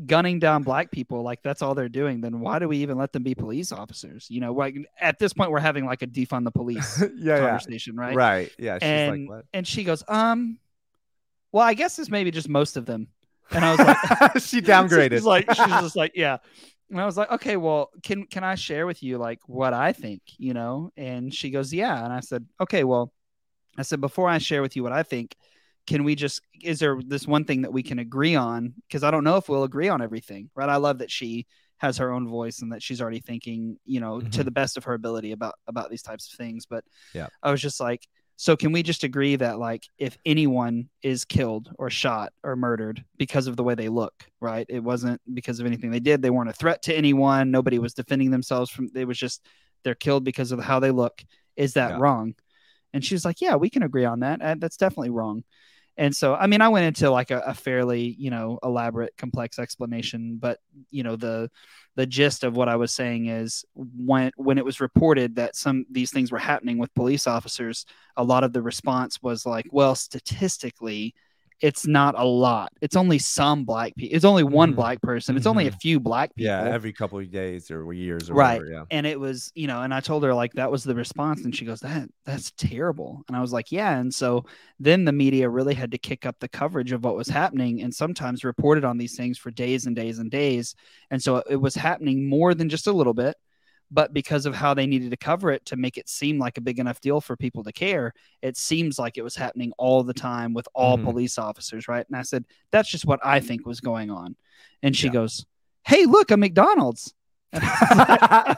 [0.06, 3.14] gunning down black people like that's all they're doing then why do we even let
[3.14, 6.44] them be police officers you know like at this point we're having like a defund
[6.44, 7.40] the police yeah, yeah.
[7.40, 8.52] conversation right Right.
[8.60, 8.76] Yeah.
[8.76, 10.60] She's and like, and she goes um
[11.54, 13.08] well i guess it's maybe just most of them
[13.52, 13.98] and i was like
[14.42, 15.12] she downgraded.
[15.12, 16.38] She's like she's just like yeah.
[16.92, 19.92] And I was like, okay, well, can can I share with you like what I
[19.92, 20.92] think, you know?
[20.96, 22.04] And she goes, yeah.
[22.04, 23.12] And I said, okay, well,
[23.78, 25.36] I said before I share with you what I think,
[25.88, 28.74] can we just is there this one thing that we can agree on?
[28.88, 30.70] Because I don't know if we'll agree on everything, right?
[30.70, 31.46] I love that she
[31.78, 34.46] has her own voice and that she's already thinking, you know, to Mhm.
[34.46, 36.66] the best of her ability about about these types of things.
[36.66, 37.28] But Yeah.
[37.44, 41.70] I was just like, so can we just agree that like if anyone is killed
[41.78, 44.66] or shot or murdered because of the way they look, right?
[44.70, 46.22] It wasn't because of anything they did.
[46.22, 47.52] They weren't a threat to anyone.
[47.52, 49.46] Nobody was defending themselves from it was just
[49.84, 51.24] they're killed because of how they look.
[51.56, 51.98] Is that Yeah.
[52.00, 52.34] wrong?
[52.94, 54.42] And she was like, Yeah, we can agree on that.
[54.42, 55.44] Uh, that's definitely wrong.
[55.98, 59.60] And so, I mean, I went into like a, a fairly, you know, elaborate, complex
[59.60, 60.60] explanation, but
[60.92, 61.50] you know, the
[61.96, 65.86] the gist of what I was saying is when when it was reported that some
[65.90, 67.86] these things were happening with police officers,
[68.18, 71.16] a lot of the response was like, well, statistically,
[71.62, 72.72] it's not a lot.
[72.82, 74.16] It's only some black people.
[74.16, 74.76] It's only one Mhm.
[74.76, 75.38] black person.
[75.38, 76.52] It's only a few black people.
[76.52, 78.60] yeah, every couple of days or years or Right.
[78.60, 78.72] whatever.
[78.74, 78.84] Yeah.
[78.92, 81.56] and it was you know and i told her like that was the response and
[81.56, 84.44] she goes that that's terrible and i was like yeah and so
[84.80, 87.94] then the media really had to kick up the coverage of what was happening and
[87.94, 90.76] sometimes reported on these things for days and days and days
[91.12, 93.36] and so it was happening more than just a little bit
[93.92, 96.62] but because of how they needed to cover it to make it seem like a
[96.62, 100.14] big enough deal for people to care it seems like it was happening all the
[100.14, 101.04] time with all Mhm.
[101.04, 104.36] police officers right and i said that's just what i think was going on
[104.84, 105.14] and she Yeah.
[105.14, 105.46] goes
[105.86, 107.14] hey look a mcdonald's
[107.54, 108.58] I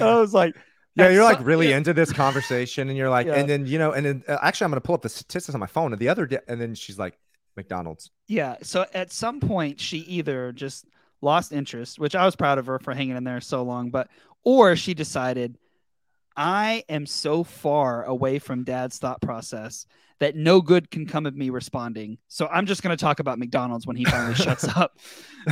[0.00, 0.54] was like,
[0.94, 1.76] Yeah, you're like really yeah.
[1.76, 3.34] into this conversation, and you're like, Yeah.
[3.34, 5.60] and then you know, and then uh, actually, I'm gonna pull up the statistics on
[5.60, 5.92] my phone.
[5.92, 7.18] And the other day, and then she's like,
[7.56, 8.10] McDonald's.
[8.28, 8.56] yeah.
[8.62, 10.86] So at some point, she either just
[11.20, 14.08] lost interest, which I was proud of her for hanging in there so long, but
[14.44, 15.58] or she decided,
[16.36, 19.86] I am so far away from dad's thought process
[20.22, 22.16] that no good can come of me responding.
[22.28, 24.98] So I'm just going to talk about McDonald's when he finally shuts up.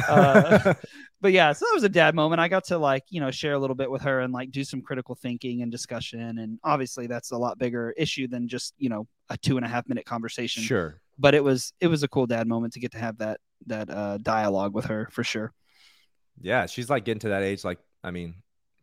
[0.08, 0.74] Uh,
[1.20, 2.40] but yeah, so that was a dad moment.
[2.40, 4.62] I got to like, you know, share a little bit with her and like do
[4.62, 6.38] some critical thinking and discussion.
[6.38, 9.68] And obviously that's a lot bigger issue than just, you know, a two and a
[9.68, 10.62] half minute conversation.
[10.62, 11.00] sure.
[11.18, 13.90] But it was it was a cool dad moment to get to have that that
[13.90, 15.52] uh dialogue with her for sure.
[16.40, 17.64] Yeah, she's like getting to that age.
[17.64, 18.36] Like, I mean,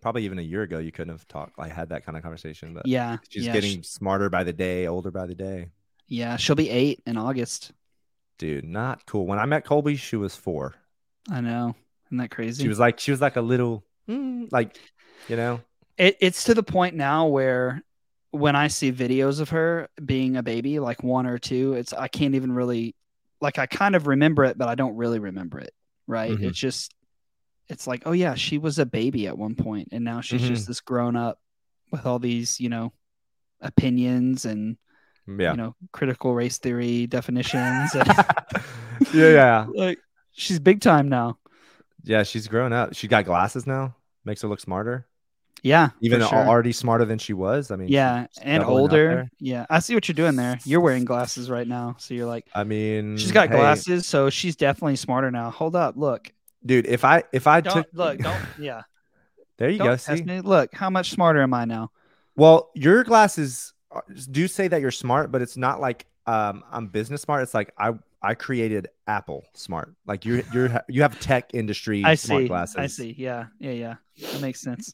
[0.07, 2.73] probably even a year ago, you couldn't have talked, like, had that kind of conversation.
[2.73, 3.17] But Yeah.
[3.27, 5.67] she's yeah, getting sh- smarter by the day, older by the day.
[6.07, 7.73] yeah, she'll be eight in August.
[8.37, 9.25] Dude, not cool.
[9.27, 10.75] When I met Colby, she was four.
[11.29, 11.75] I know.
[12.07, 12.63] Isn't that crazy?
[12.63, 14.79] She was like, she was like a little, mm, like,
[15.27, 15.59] you know,
[15.97, 17.83] it, it's to the point now where
[18.31, 22.07] when I see videos of her being a baby, like one or two, it's I
[22.07, 22.95] can't even really
[23.41, 25.73] like I kind of remember it, but I don't really remember it.
[26.07, 26.31] Right.
[26.31, 26.43] Mhm.
[26.43, 26.93] It's just
[27.69, 30.47] it's like, oh yeah, she was a baby at one point and now she's Mhm.
[30.47, 31.39] just this grown up
[31.91, 32.93] with all these, you know,
[33.61, 34.77] opinions and
[35.27, 35.51] Yeah.
[35.51, 37.93] you know critical race theory definitions.
[37.95, 38.07] and,
[39.13, 39.65] yeah, yeah.
[39.75, 39.99] like
[40.31, 41.37] she's big time now.
[42.03, 42.93] Yeah, she's grown up.
[42.95, 43.95] She got glasses now.
[44.23, 45.05] Makes her look smarter.
[45.63, 46.29] Yeah, Even sure.
[46.35, 47.71] already smarter than she was.
[47.71, 49.27] I mean, yeah, and older.
[49.39, 50.59] Yeah, I see what you're doing there.
[50.65, 54.29] You're wearing glasses right now, so you're like, I mean, she's got hey, glasses, so
[54.29, 55.49] she's definitely smarter now.
[55.49, 56.31] Hold up, look,
[56.65, 56.85] dude.
[56.87, 58.81] If I if I don't took look, don't, yeah,
[59.57, 59.95] there you don't go.
[59.97, 60.41] See, me.
[60.41, 61.91] Look, how much smarter am I now?
[62.35, 63.73] well, your glasses
[64.31, 67.43] do say that you're smart, but it's not like um I'm business smart.
[67.43, 69.95] It's like I I created Apple smart.
[70.05, 72.47] Like you're you're you have tech industry I smart see.
[72.47, 72.75] glasses.
[72.77, 73.15] I see.
[73.17, 73.95] Yeah, yeah, yeah.
[74.31, 74.93] That makes sense.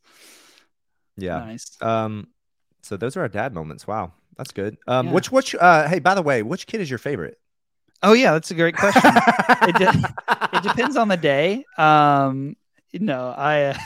[1.17, 1.39] Yeah.
[1.39, 1.77] Nice.
[1.81, 2.27] Um.
[2.81, 3.87] So those are our dad moments.
[3.87, 4.77] Wow, that's good.
[4.87, 5.07] Um.
[5.07, 5.13] Yeah.
[5.13, 5.87] Which which uh.
[5.87, 7.39] Hey, by the way, which kid is your favorite?
[8.03, 9.11] Oh yeah, that's a great question.
[9.67, 11.65] it, de- it depends on the day.
[11.77, 12.55] Um,
[12.93, 13.77] no, I uh,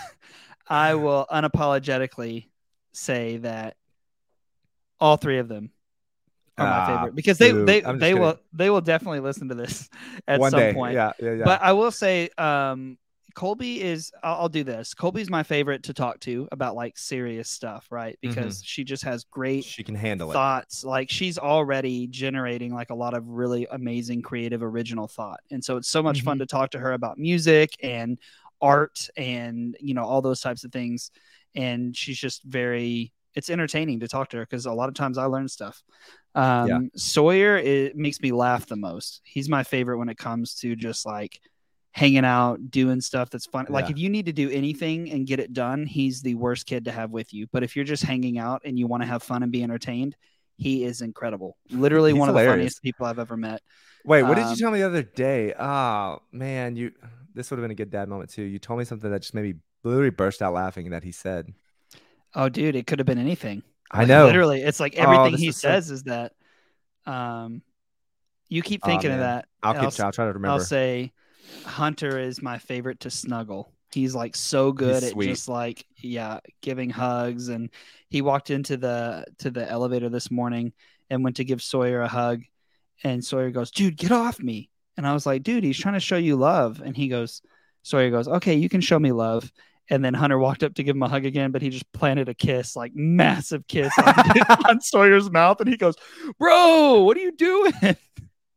[0.68, 2.48] I will unapologetically
[2.94, 3.78] say that
[5.00, 5.72] all three of them
[6.58, 7.66] are my Ah, favorite because they boo.
[7.66, 8.22] they they kidding.
[8.22, 9.88] will they will definitely listen to this
[10.28, 10.74] at One some day.
[10.74, 10.96] point.
[10.96, 11.12] Yeah.
[11.20, 11.34] Yeah.
[11.34, 11.46] Yeah.
[11.46, 12.98] But I will say, um,
[13.38, 14.12] Colby is.
[14.24, 14.96] I'll, I'll do this.
[14.96, 18.18] Colby's my favorite to talk to about like serious stuff, right?
[18.20, 20.34] Because she just has great she can handle it.
[20.34, 25.64] thoughts like she's already generating like a lot of really amazing creative original thought and
[25.64, 26.40] so it's so much fun Mhm.
[26.40, 28.18] to talk to her about music and
[28.60, 31.12] art and you know all those types of things
[31.54, 35.18] and she's just very it's entertaining to talk to her because a lot of times
[35.20, 35.84] i learn stuff
[36.34, 36.80] um Yeah.
[36.96, 41.06] sawyer it makes me laugh the most he's my favorite when it comes to just
[41.06, 41.40] like
[41.98, 45.40] hanging out doing stuff that's fun like if you need to do anything and get
[45.40, 48.38] it done he's the worst kid to have with you but if you're just hanging
[48.38, 50.16] out and you want to have fun and be entertained
[50.58, 53.62] he is incredible literally He's one of the funniest people i've ever met
[54.06, 55.54] Wait, what did you Um, tell me the other day?
[55.60, 56.92] Oh man, you
[57.34, 58.44] this would have been a good dad moment too.
[58.44, 61.52] You told me something that just made me literally burst out laughing that he said.
[62.36, 64.28] oh dude it could have been anything I know.
[64.28, 66.34] literally it's like Oh, everything this he is so- says is that
[67.06, 67.62] um
[68.50, 70.54] you keep thinking of that I'll keep s- I'll try to remember.
[70.54, 71.12] I'll say
[71.66, 73.74] Hunter is my favorite to snuggle.
[73.94, 75.28] He's like so good at sweet.
[75.28, 77.70] just like yeah, giving hugs and
[78.10, 80.74] he walked into the to the elevator this morning
[81.10, 82.44] and went to give Sawyer a hug
[83.04, 86.00] and Sawyer goes, "Dude, get off me." And I was like, "Dude, he's trying to
[86.00, 87.42] show you love." And he goes,
[87.84, 89.52] Sawyer goes, "Okay, you can show me love."
[89.90, 92.28] And then Hunter walked up to give him a hug again, but he just planted
[92.28, 94.14] a kiss, like massive kiss on,
[94.70, 95.96] on Sawyer's mouth and he goes,
[96.38, 97.74] "Bro, what are you doing?"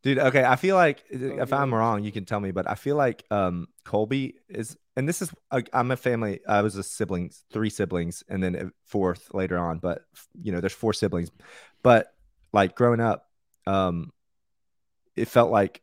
[0.03, 0.45] Dude, okay.
[0.45, 3.69] I feel like if I'm wrong, you can tell me, but I feel like um
[3.85, 6.41] Colby is, and this is i I'm a family.
[6.49, 9.79] I was a siblings, three siblings, and then a fourth later on.
[9.79, 10.05] But
[10.41, 11.31] you know, there's four siblings.
[11.83, 12.13] But
[12.53, 13.29] like growing up,
[13.67, 14.13] um,
[15.17, 15.83] it felt like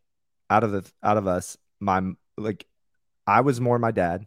[0.49, 2.01] out of the out of us, my
[2.37, 2.65] like
[3.27, 4.25] I was more my dad.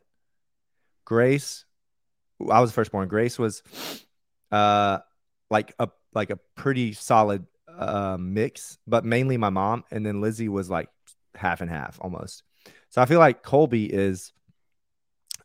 [1.04, 1.64] Grace,
[2.48, 3.08] I was the firstborn.
[3.08, 3.64] Grace was,
[4.52, 4.98] uh,
[5.50, 7.46] like a like a pretty solid
[7.80, 10.88] uh, mix, but mainly my mom, and then Lizzie was like
[11.34, 12.42] half and half almost.
[12.90, 14.32] So I feel like Colby is,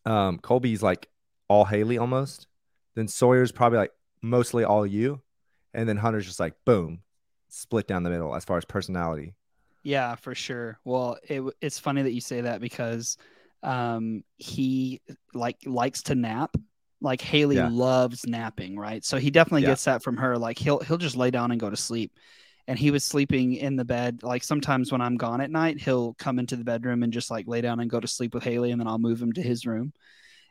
[0.05, 1.07] um, Colby's like
[1.47, 2.47] all Haley almost.
[2.95, 5.21] Then Sawyer's probably like mostly all you,
[5.73, 7.01] and then Hunter's just like boom,
[7.47, 9.33] split down the middle as far as personality.
[9.83, 10.79] Yeah, for sure.
[10.83, 13.17] Well, it, it's funny that you say that because
[13.63, 15.01] um, he
[15.33, 16.55] like likes to nap.
[17.05, 17.69] Like Haley Yeah.
[17.71, 19.03] loves napping, right?
[19.05, 19.69] So he definitely Yeah.
[19.69, 20.37] gets that from her.
[20.37, 22.11] Like he'll he'll just lay down and go to sleep.
[22.67, 24.23] And he was sleeping in the bed.
[24.23, 27.47] Like sometimes when I'm gone at night, he'll come into the bedroom and just like
[27.47, 29.65] lay down and go to sleep with Haley, and then I'll move him to his
[29.65, 29.93] room.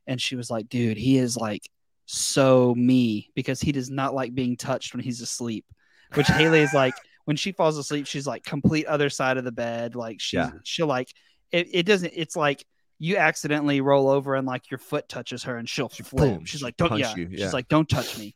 [0.06, 1.68] And she was like, "Dude, he is like
[2.06, 5.64] so me because he does not like being touched when he's asleep."
[6.14, 9.52] Which Haley is like when she falls asleep, she's like complete other side of the
[9.52, 9.96] bed.
[9.96, 10.50] Like she's Yeah.
[10.62, 11.08] she'll like
[11.50, 12.64] it, it doesn't it's like
[12.98, 16.36] you accidentally roll over and like your foot touches her and she'll She- flip.
[16.36, 17.14] boom, she's like, Don't yeah.
[17.14, 17.44] you, yeah.
[17.46, 18.34] She's like, Don't touch me.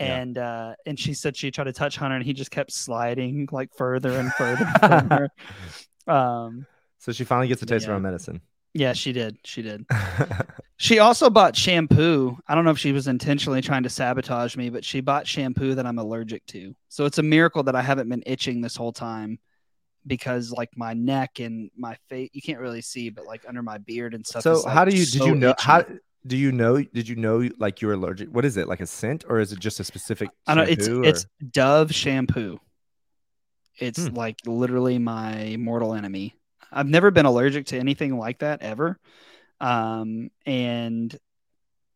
[0.00, 0.16] Yeah.
[0.20, 3.48] And uh and she said she tried to touch Hunter and he just kept sliding
[3.52, 5.28] like further and further from her.
[6.06, 6.66] Um
[6.98, 7.90] so she finally gets a taste Yeah.
[7.92, 8.40] of her medicine.
[8.74, 9.36] yeah, she did.
[9.44, 9.84] She did.
[10.82, 12.38] She also bought shampoo.
[12.48, 15.74] I don't know if she was intentionally trying to sabotage me, but she bought shampoo
[15.74, 16.74] that I'm allergic to.
[16.88, 19.38] So it's a miracle that I haven't been itching this whole time
[20.06, 23.78] because like my neck and my face you can't really see, but like under my
[23.78, 24.42] beard and stuff.
[24.42, 25.62] so is, like, how do you did you know itchy.
[25.62, 25.84] how
[26.26, 29.24] do you know did you know like you're allergic what is it like a scent
[29.28, 32.60] or is it just a specific I don't know it's shampoo, it's Dove shampoo.
[33.78, 34.14] It's Hmm.
[34.14, 36.34] like literally my mortal enemy.
[36.70, 38.98] I've never been allergic to anything like that ever.
[39.60, 41.16] Um and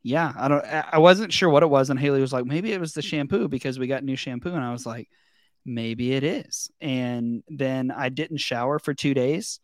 [0.02, 2.80] yeah, I don't I wasn't sure what it was and Haley was like maybe it
[2.80, 5.08] was the shampoo because we got new shampoo and I was like
[5.64, 6.70] maybe it is.
[6.80, 9.60] And then I didn't shower for 2 days.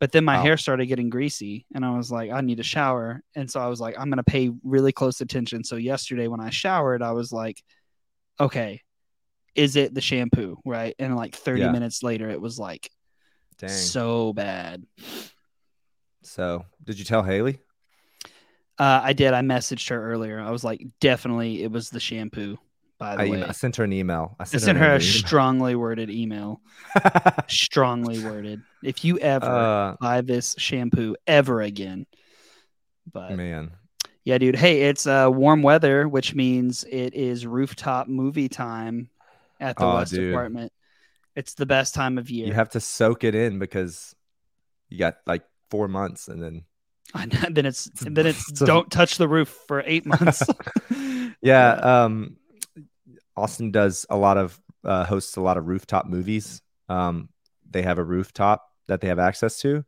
[0.00, 0.42] But then my Wow.
[0.42, 3.68] hair started getting greasy and I was like I need a shower and so I
[3.68, 5.64] was like I'm going to pay really close attention.
[5.64, 7.62] So yesterday when I showered I was like
[8.40, 8.80] okay,
[9.54, 10.58] is it the shampoo?
[10.64, 10.94] Right.
[10.98, 11.72] And like 30 Yeah.
[11.72, 12.90] minutes later, it was like
[13.58, 13.70] Dang.
[13.70, 14.84] so bad.
[16.22, 17.60] So, did you tell Haley?
[18.78, 19.32] Uh, I did.
[19.34, 20.40] I messaged her earlier.
[20.40, 22.58] I was like, definitely, it was the shampoo.
[23.04, 24.34] By the I, way, ema- I sent her an email.
[24.38, 26.62] I I sent, sent her a strongly worded email.
[26.96, 27.34] email.
[27.48, 28.62] strongly worded.
[28.82, 32.06] If you ever uh, buy this shampoo ever again,
[33.12, 33.72] but man,
[34.24, 34.56] yeah, dude.
[34.56, 39.10] Hey, it's uh, warm weather, which means it is rooftop movie time
[39.60, 40.32] at the Aw, West dude.
[40.32, 40.72] Apartment.
[41.36, 42.46] It's the best time of year.
[42.46, 44.16] you have to soak it in because
[44.88, 46.64] you got like four months, and then
[47.14, 50.42] I know, then it's then it's It's don't touch the roof for eight months.
[51.42, 51.72] yeah.
[51.72, 52.38] Um,
[53.36, 56.62] Austin does a lot of uh, hosts a lot of rooftop movies.
[56.88, 57.28] Um,
[57.70, 59.84] they have a rooftop that they have access to,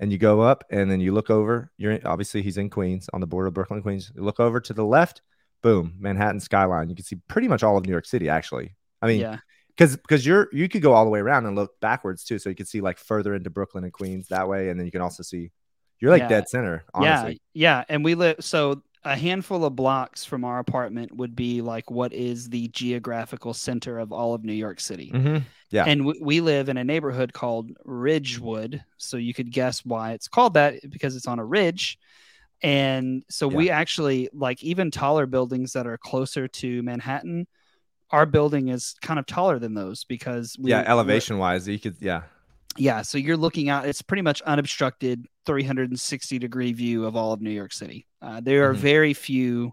[0.00, 1.70] and you go up and then you look over.
[1.76, 4.12] You're in, obviously he's in Queens on the border of Brooklyn Queens.
[4.14, 5.22] You look over to the left,
[5.62, 6.90] boom, Manhattan skyline.
[6.90, 8.28] You can see pretty much all of New York City.
[8.28, 11.56] Actually, I mean, yeah, because because you're you could go all the way around and
[11.56, 14.68] look backwards too, so you can see like further into Brooklyn and Queens that way,
[14.68, 15.52] and then you can also see
[16.00, 16.28] you're like Yeah.
[16.28, 16.84] dead center.
[16.92, 17.84] Honestly, yeah, yeah.
[17.88, 22.12] And we live so a handful of blocks from our apartment would be like what
[22.12, 25.10] is the geographical center of all of New York City.
[25.14, 25.42] Mhm.
[25.70, 25.84] Yeah.
[25.84, 28.84] And we, we live in a neighborhood called Ridgewood.
[28.98, 31.98] So you could guess why it's called that because it's on a ridge.
[32.62, 37.46] And so we actually like even taller buildings that are closer to Manhattan,
[38.10, 40.84] our building is kind of taller than those because we, yeah.
[40.86, 42.22] Elevation wise, you could yeah.
[42.76, 43.86] Yeah, so you're looking out.
[43.86, 48.06] It's pretty much unobstructed, 360 degree view of all of New York City.
[48.22, 48.78] Uh, there are Mhm.
[48.78, 49.72] very few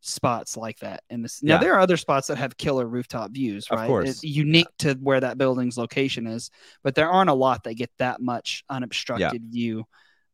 [0.00, 1.42] spots like that in this.
[1.42, 1.60] Now Yeah.
[1.60, 3.86] there are other spots that have killer rooftop views, Of right?
[3.86, 4.08] course.
[4.08, 6.50] It's unique to where that building's location is,
[6.82, 9.84] but there aren't a lot that get that much unobstructed view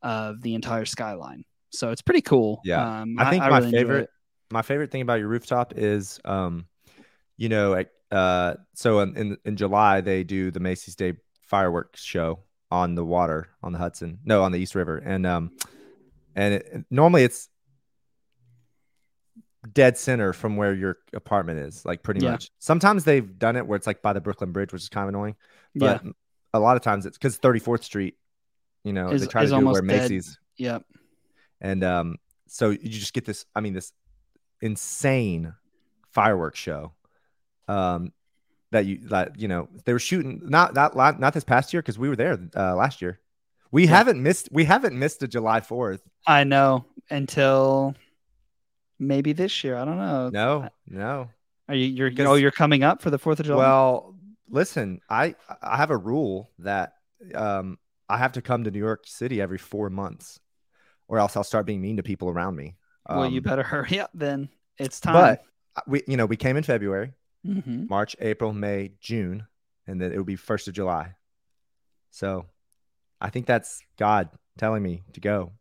[0.03, 1.45] of the entire skyline.
[1.71, 2.61] So it's pretty cool.
[2.64, 3.01] Yeah.
[3.01, 4.11] um, I think my really enjoy favorite
[4.53, 6.66] my favorite thing about your rooftop is um
[7.37, 11.14] you know uh so in, in in July they do the Macy's Day
[11.47, 15.53] fireworks show on the water on the Hudson no on the East River and um
[16.35, 17.49] and it, normally it's
[19.73, 22.33] dead center from where your apartment is like pretty Yeah.
[22.33, 25.05] much sometimes they've done it where it's like by the Brooklyn Bridge which is kind
[25.05, 25.35] of annoying
[25.75, 26.13] Yeah, but
[26.55, 28.17] a lot of times it's because 34th Street
[28.85, 30.03] you know Is- they try to do it where dead.
[30.03, 30.79] Macy's yeah,
[31.61, 32.17] and um,
[32.49, 33.45] so you just get this.
[33.55, 33.93] I mean, this
[34.63, 35.53] insane
[36.13, 36.93] fireworks show.
[37.69, 38.13] Um,
[38.77, 41.99] that you that you know they were shooting not not not this past year because
[41.99, 43.19] we were there uh, last year.
[43.73, 43.97] We Yeah.
[43.97, 46.03] haven't missed we haven't missed a July Fourth.
[46.27, 47.95] I know until
[48.99, 49.77] maybe this year.
[49.77, 50.31] I don't know.
[50.31, 51.31] No, no.
[51.69, 53.59] Are you you're oh you're coming up for the Fourth of July?
[53.59, 54.15] Well,
[54.49, 56.93] listen, I I have a rule that
[57.35, 60.39] um I have to come to New York City every four months,
[61.09, 62.77] or else I'll start being mean to people around me.
[63.09, 64.49] well, you Um, better hurry up then.
[64.79, 65.15] It's time.
[65.15, 65.43] But
[65.87, 67.12] we you know we came in February.
[67.47, 67.89] Mhm.
[67.89, 69.47] March, April, May, June,
[69.87, 71.15] and then it will be first of July.
[72.11, 72.47] So
[73.21, 74.29] I think that's God
[74.59, 75.53] telling me to go.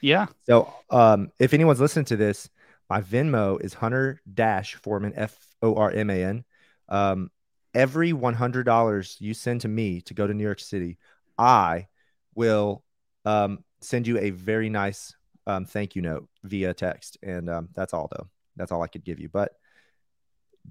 [0.00, 2.48] yeah, So um, if anyone's listening to this,
[2.88, 6.44] my Venmo is Hunter Dash Forman F O R M A N.
[6.88, 7.30] Um,
[7.74, 10.98] every one hundred dollars you send to me to go to New York City,
[11.38, 11.86] I
[12.34, 12.82] will
[13.24, 15.14] um, send you a very nice
[15.46, 18.26] um, thank you note via text, and um, that's all though.
[18.56, 19.28] That's all I could give you.
[19.28, 19.52] But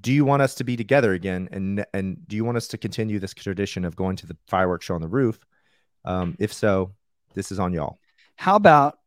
[0.02, 2.78] do you want us to be together again, and and do you want us to
[2.78, 5.40] continue this tradition of going to the fireworks show on the roof?
[6.06, 6.92] Um, if so,
[7.34, 7.98] this is on y'all.
[8.36, 9.00] how about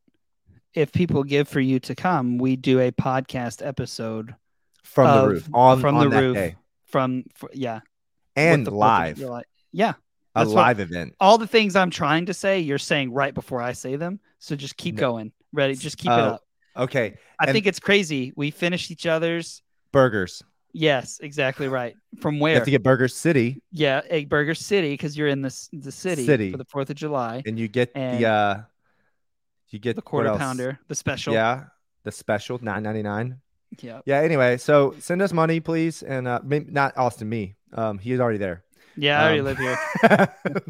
[0.74, 4.34] if people give for you to come, we do a podcast episode
[4.82, 7.80] from Of- the roof on from on the that roof day from f yeah
[8.36, 9.42] and live July.
[9.72, 9.90] Yeah,
[10.34, 11.14] a that's what- live event.
[11.20, 14.20] all the things I'm trying to say, you're saying right before I say them.
[14.38, 15.00] So just keep No.
[15.00, 15.32] going.
[15.54, 15.74] Ready?
[15.74, 16.42] Just keep it Uh, up.
[16.76, 18.32] Okay, I and- think it's crazy.
[18.36, 19.62] We finished each other's.
[19.92, 20.42] burgers.
[20.74, 21.94] Yes, exactly right.
[22.20, 22.52] From where?
[22.52, 25.92] You have to get Burger City, Yeah, a Burger City because you're in the the
[25.92, 26.50] city, City.
[26.52, 27.42] for the Fourth of July.
[27.46, 28.62] and you get And- the uh,
[29.68, 31.34] you get The quarter pounder, the special.
[31.34, 31.64] Yeah,
[32.04, 33.40] the special nine ninety nine.
[33.80, 34.18] yeah, Yeah.
[34.20, 37.56] Anyway, so send us money, please, and uh, maybe not Austin, me.
[37.74, 38.64] Um, he is already there.
[38.96, 39.20] yeah.
[39.20, 40.62] I already Um, live here.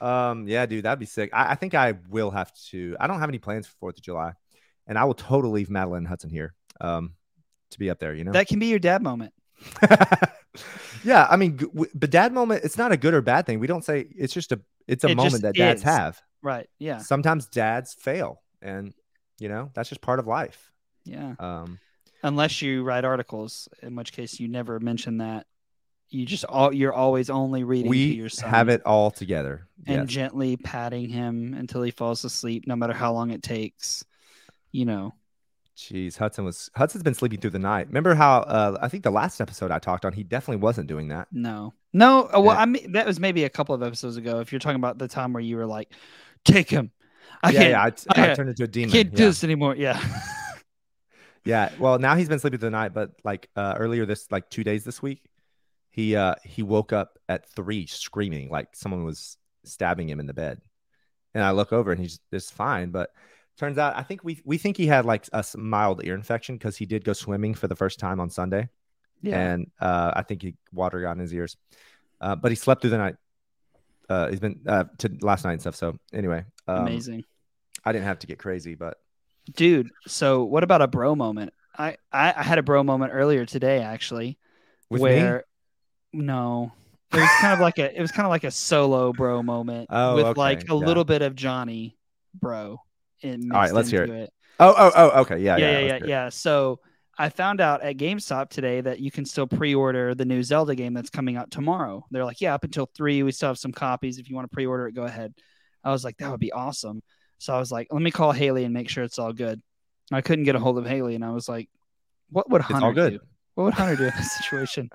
[0.00, 1.30] um, yeah, dude, that'd be sick.
[1.32, 2.96] I, I think I will have to.
[3.00, 4.32] I don't have any plans for Fourth of July,
[4.86, 6.54] and I will totally leave Madeline Hudson here.
[6.80, 7.14] Um,
[7.74, 8.32] to be up there, you know.
[8.32, 9.32] That can be your dad moment.
[11.04, 11.58] yeah, I mean,
[11.94, 12.64] but dad moment.
[12.64, 13.60] It's not a good or bad thing.
[13.60, 14.60] We don't say it's just a.
[14.86, 15.84] It's a It moment that dads is.
[15.84, 16.20] have.
[16.42, 16.68] Right.
[16.78, 16.98] Yeah.
[16.98, 18.92] Sometimes dads fail, and
[19.38, 20.70] you know that's just part of life.
[21.04, 21.34] Yeah.
[21.38, 21.78] Um,
[22.22, 25.46] Unless you write articles, in which case you never mention that.
[26.10, 29.66] You just all you're always only reading to we your son have it all together.
[29.86, 30.08] and Yes.
[30.08, 34.04] gently patting him until he falls asleep, no matter how long it takes.
[34.70, 35.14] You know.
[35.76, 37.88] Jeez, Hudson was Hudson's been sleeping through the night.
[37.88, 41.08] Remember how uh, I think the last episode I talked on, he definitely wasn't doing
[41.08, 41.26] that.
[41.32, 42.26] No, no.
[42.32, 42.60] uh, Well, Yeah.
[42.62, 44.38] I mean, that was maybe a couple of episodes ago.
[44.38, 45.92] If you're talking about the time where you were like,
[46.44, 46.92] "Take him,"
[47.42, 48.90] I yeah, can't, yeah, I, t- I I turned into a demon.
[48.92, 49.74] can't do this anymore.
[49.74, 50.00] Yeah,
[51.44, 51.70] Yeah.
[51.78, 54.64] Well, now he's been sleeping through the night, but like uh, earlier this, like two
[54.64, 55.22] days this week,
[55.90, 60.34] he uh he woke up at three screaming like someone was stabbing him in the
[60.34, 60.60] bed,
[61.34, 63.10] and I look over and he's just fine, but
[63.56, 66.76] turns out I think we we think he had like a mild ear infection because
[66.76, 68.68] he did go swimming for the first time on Sunday,
[69.22, 69.38] yeah.
[69.38, 71.56] and uh, I think he water got in his ears,
[72.20, 73.16] uh, but he slept through the night.
[74.08, 75.76] Uh, he's been uh, to last night and stuff.
[75.76, 77.24] So anyway, um, Amazing,
[77.84, 78.98] I didn't have to get crazy, but
[79.52, 79.90] dude.
[80.06, 81.52] So, what about a bro moment?
[81.76, 84.38] I, I I had a bro moment earlier today, actually,
[84.90, 85.44] with me, where
[86.12, 86.72] no,
[87.12, 89.88] it was kind of like a it was kind of like a solo bro moment
[89.92, 90.74] Oh, with okay, like a yeah.
[90.74, 91.96] little bit of Johnny,
[92.34, 92.80] bro.
[93.24, 94.32] All right, let's hear it.
[94.60, 96.28] oh oh oh okay yeah yeah, yeah yeah, yeah, yeah.
[96.28, 96.80] So
[97.16, 100.94] I found out at GameStop today that you can still pre-order the new Zelda game
[100.94, 102.04] that's coming out tomorrow.
[102.10, 104.18] They're like, yeah, up until three, we still have some copies.
[104.18, 105.32] If you want to pre-order it, go ahead.
[105.84, 107.02] I was like, that would be awesome.
[107.38, 109.62] So I was like, let me call Haley and make sure it's all good.
[110.12, 111.68] I couldn't get a hold of Haley, and I was like,
[112.30, 113.20] what would Hunter do?
[113.54, 114.90] What would Hunter do in this situation?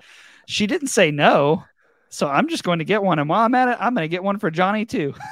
[0.46, 1.64] She didn't say no,
[2.10, 3.18] so I'm just going to get one.
[3.18, 5.14] And while I'm at it, I'm going to get one for Johnny too.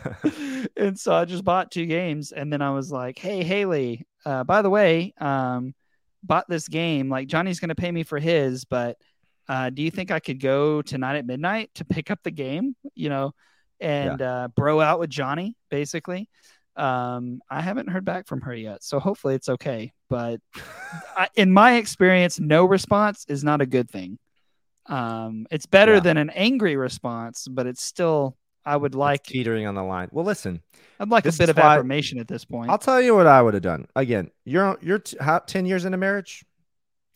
[0.76, 4.44] and so I just bought two games, and then I was like, "Hey, Haley, uh,
[4.44, 5.74] by the way, um,
[6.22, 7.08] bought this game.
[7.08, 8.96] Like Johnny's going to pay me for his, but
[9.48, 12.76] uh, do you think I could go tonight at midnight to pick up the game?
[12.94, 13.34] You know,
[13.80, 16.28] and uh, bro out with Johnny, basically."
[16.74, 19.92] Um, I haven't heard back from her yet, so hopefully it's okay.
[20.08, 20.40] But
[21.16, 24.18] I, in my experience, no response is not a good thing.
[24.86, 26.00] Um, it's better Yeah.
[26.00, 28.36] than an angry response, but it's still.
[28.64, 30.08] I would like It's teetering on the line.
[30.12, 30.62] Well, listen,
[31.00, 32.70] I'd like a bit of why- affirmation at this point.
[32.70, 33.86] I'll tell you what I would have done.
[33.96, 36.44] Again, you're you're t- how, ten years into marriage,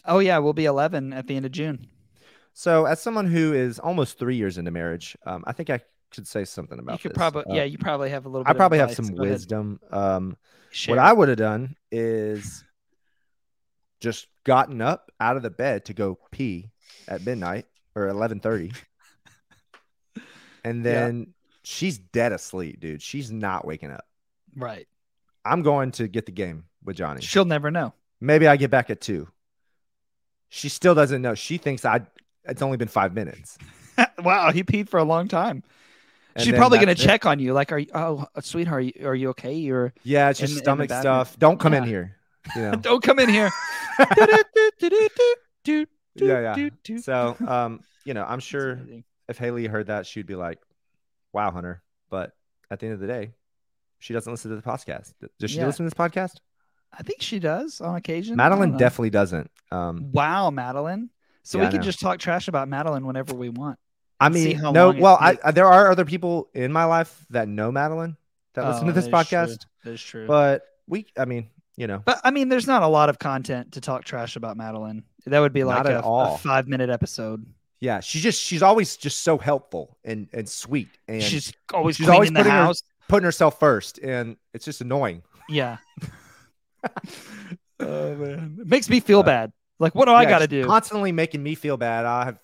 [0.05, 1.87] oh yeah, we'll be 11 at the end of June.
[2.53, 5.81] so as someone who is almost three years into marriage, um, I think I
[6.13, 7.17] should say something about You could this.
[7.17, 8.43] probably Uh, yeah, you probably have a little.
[8.45, 9.79] bit I of probably have some wisdom.
[9.93, 10.37] Um,
[10.87, 10.99] what.
[10.99, 12.65] I would have done is
[14.01, 16.71] just gotten up out of the bed to go pee
[17.09, 18.73] at midnight or eleven thirty,
[20.65, 20.93] and Yeah.
[20.93, 23.03] then she's dead asleep, dude.
[23.03, 24.05] She's not waking up.
[24.57, 24.87] right.
[25.45, 27.21] I'm going to get the game with Johnny.
[27.21, 27.95] She'll never know.
[28.21, 29.29] Maybe I get back at two.
[30.49, 31.35] She still doesn't know.
[31.37, 32.01] She thinks I.
[32.45, 33.57] It's only been five minutes.
[34.25, 35.63] wow, he peed for a long time.
[36.35, 37.87] And She's probably gonna check on you, like, "Are you?
[37.95, 39.55] Oh, sweetheart, are you, are you okay?
[39.55, 41.03] You're Yeah, it's in just in stomach bathroom.
[41.25, 41.39] stuff.
[41.39, 42.17] Don't come in here.
[42.57, 42.73] You know.
[42.73, 43.51] don't come in here.
[46.17, 46.97] Yeah, yeah.
[46.99, 48.81] So, um, you know, I'm sure
[49.29, 50.59] if Haley heard that, she'd be like,
[51.33, 52.33] "Wow, Hunter." But
[52.71, 53.33] at the end of the day,
[53.99, 55.13] she doesn't listen to the podcast.
[55.39, 55.67] Does she Yeah.
[55.67, 56.37] listen to this podcast?
[56.93, 58.37] I think she does on occasion.
[58.37, 59.51] Madeline definitely doesn't.
[59.71, 61.11] Um, Wow, Madeline.
[61.43, 63.79] So Yeah, we can just talk trash about Madeline whenever we want.
[64.19, 64.93] I mean, no.
[64.93, 65.37] Well, I.
[65.45, 68.17] I, there are other people in my life that know Madeline
[68.55, 69.39] that listen Oh, to this that true.
[69.39, 70.27] podcast, That is true.
[70.27, 73.73] but we, I mean, you know, But I mean, there's not a lot of content
[73.73, 75.05] to talk trash about Madeline.
[75.27, 76.35] That would be like Not a, at all.
[76.37, 77.45] a five minute episode.
[77.81, 82.09] yeah, she just she's always just so helpful and and sweet and she's always she's
[82.09, 82.83] always the putting her- house.
[83.09, 85.23] putting herself first, and it's just annoying.
[85.49, 85.79] Yeah.
[87.81, 89.53] oh man, it makes me feel Uh, bad.
[89.79, 90.65] Like, what do I got to do?
[90.65, 92.07] Constantly making me feel bad.
[92.07, 92.39] I have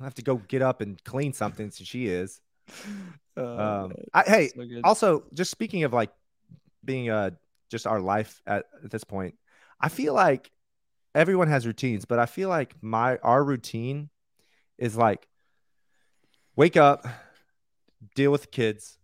[0.00, 1.70] I have to go get up and clean something.
[1.70, 2.40] So she is.
[3.38, 6.10] Oh, Um, I, hey, so also just speaking of like
[6.82, 7.32] being uh
[7.70, 9.34] just our life at, at this point,
[9.78, 10.50] I feel like
[11.16, 14.10] everyone has routines, but I feel like my our routine
[14.76, 15.26] is like
[16.54, 17.06] wake up,
[18.14, 18.98] deal with the kids,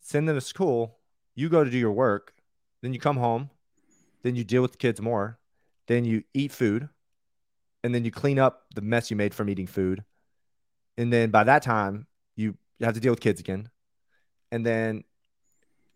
[0.00, 0.98] send them to school,
[1.34, 2.32] you go to do your work,
[2.80, 3.50] then you come home,
[4.22, 5.38] then you deal with the kids more,
[5.88, 6.88] then you eat food,
[7.84, 10.02] and then you clean up the mess you made from eating food.
[10.96, 13.68] And then by that time, you have to deal with kids again.
[14.50, 15.04] And then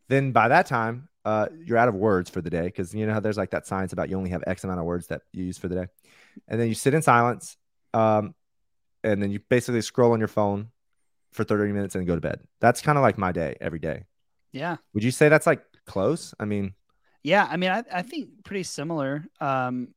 [0.09, 3.13] then by that time, uh, you're out of words for the day because you know
[3.13, 5.45] how there's like that science about you only have X amount of words that you
[5.45, 5.87] use for the day.
[6.47, 7.57] And then you sit in silence,
[7.93, 8.35] um,
[9.03, 10.69] and then you basically scroll on your phone
[11.33, 12.41] for 30 minutes and go to bed.
[12.61, 14.05] That's kind of like my day every day.
[14.53, 14.77] yeah.
[14.95, 16.33] Would you say that's like close?
[16.39, 16.75] I mean,
[17.25, 19.27] Yeah, I mean, I, I think pretty similar.
[19.41, 19.89] Um,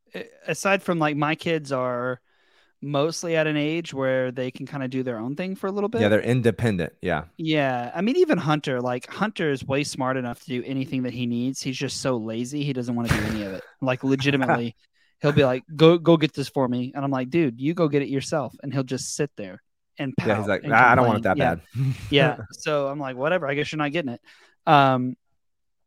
[0.47, 2.21] aside from like my kids are
[2.81, 5.71] mostly at an age where they can kind of do their own thing for a
[5.71, 6.01] little bit.
[6.01, 6.93] yeah, they're independent.
[7.01, 7.25] Yeah.
[7.37, 11.13] Yeah, I mean, even Hunter, like Hunter is way smart enough to do anything that
[11.13, 11.61] he needs.
[11.61, 13.63] He's just so lazy; he doesn't want to do any of it.
[13.81, 14.75] Like, legitimately,
[15.21, 17.87] he'll be like, "Go, go get this for me," and I'm like, "Dude, you go
[17.87, 19.61] get it yourself." And he'll just sit there
[19.99, 20.37] and pout Yeah.
[20.37, 21.37] He's like, nah, I don't want it that.
[21.37, 21.95] Yeah, bad.
[22.09, 22.37] yeah.
[22.51, 23.47] So I'm like, whatever.
[23.47, 24.21] I guess you're not getting it.
[24.65, 25.15] Um,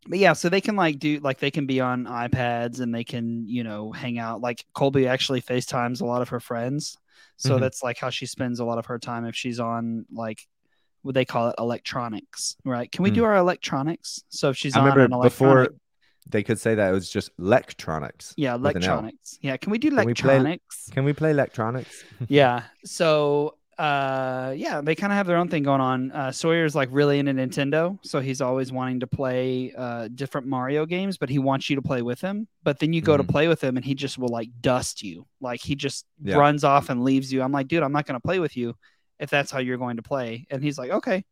[0.06, 3.04] but yeah, so they can like do like they can be on iPads and they
[3.04, 4.40] can you know hang out.
[4.40, 6.96] Like Colby actually FaceTimes a lot of her friends,
[7.36, 7.60] so Mhm.
[7.60, 10.46] that's like how she spends a lot of her time if she's on like
[11.02, 12.90] what they call it electronics, right?
[12.90, 14.22] Can we do our electronics?
[14.28, 14.76] So if she's.
[14.76, 15.68] I on an remember before
[16.28, 18.32] they could say that it was just electronics.
[18.36, 19.38] yeah, electronics.
[19.42, 20.88] Yeah, can we do Can we play- electronics?
[20.92, 22.04] Can we play electronics?
[22.28, 22.62] yeah.
[22.84, 26.12] So uh yeah, they kind of have their own thing going on.
[26.12, 30.84] Uh Sawyer's like really into Nintendo, so he's always wanting to play uh different Mario
[30.86, 32.46] games, but he wants you to play with him.
[32.62, 33.28] But then you go to Mhm.
[33.30, 35.26] play with him and he just will like dust you.
[35.40, 36.36] Like he just Yeah.
[36.36, 37.42] runs off and leaves you.
[37.42, 38.74] I'm like, dude, I'm not gonna play with you
[39.18, 40.46] if that's how you're going to play.
[40.50, 41.24] And he's like, okay.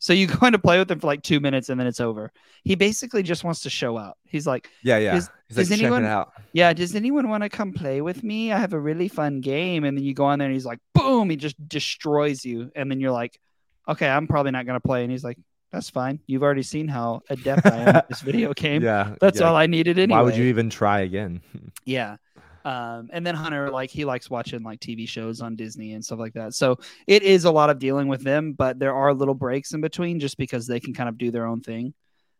[0.00, 2.00] So you go in to play with him for like two minutes and then it's
[2.00, 2.32] over.
[2.64, 4.16] He basically just wants to show out.
[4.24, 5.14] He's like, Yeah, yeah.
[5.16, 8.52] Is- He's like, does anyone- yeah, does anyone want to come play with me?
[8.52, 9.84] I have a really fun game.
[9.84, 12.70] And then you go on there and he's like, boom, he just destroys you.
[12.76, 13.40] And then you're like,
[13.88, 15.02] okay, I'm probably not going to play.
[15.02, 15.38] And he's like,
[15.72, 16.20] that's fine.
[16.26, 18.82] You've already seen how adept I am at this video game.
[18.82, 19.46] Yeah, That's yeah.
[19.48, 20.18] all I needed anyway.
[20.18, 21.40] Why would you even try again?
[21.84, 22.16] Yeah.
[22.64, 26.18] Um, and then Hunter, like, he likes watching like TV shows on Disney and stuff
[26.18, 26.54] like that.
[26.54, 29.80] So it is a lot of dealing with them, but there are little breaks in
[29.80, 31.94] between just because they can kind of do their own thing.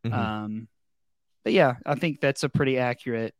[0.05, 0.13] Mhm.
[0.13, 0.69] Um,
[1.45, 3.35] but yeah, I think that's a pretty accurate,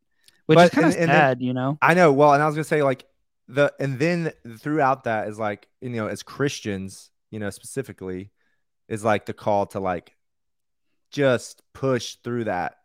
[0.47, 1.77] which But- is kind of and- then- sad, you know?
[1.81, 2.11] I know.
[2.11, 3.05] Well, and I was gonna say like
[3.47, 8.31] the and then throughout that is like you know as Christians, you know specifically,
[8.87, 10.15] is like the call to like
[11.11, 12.77] just push through that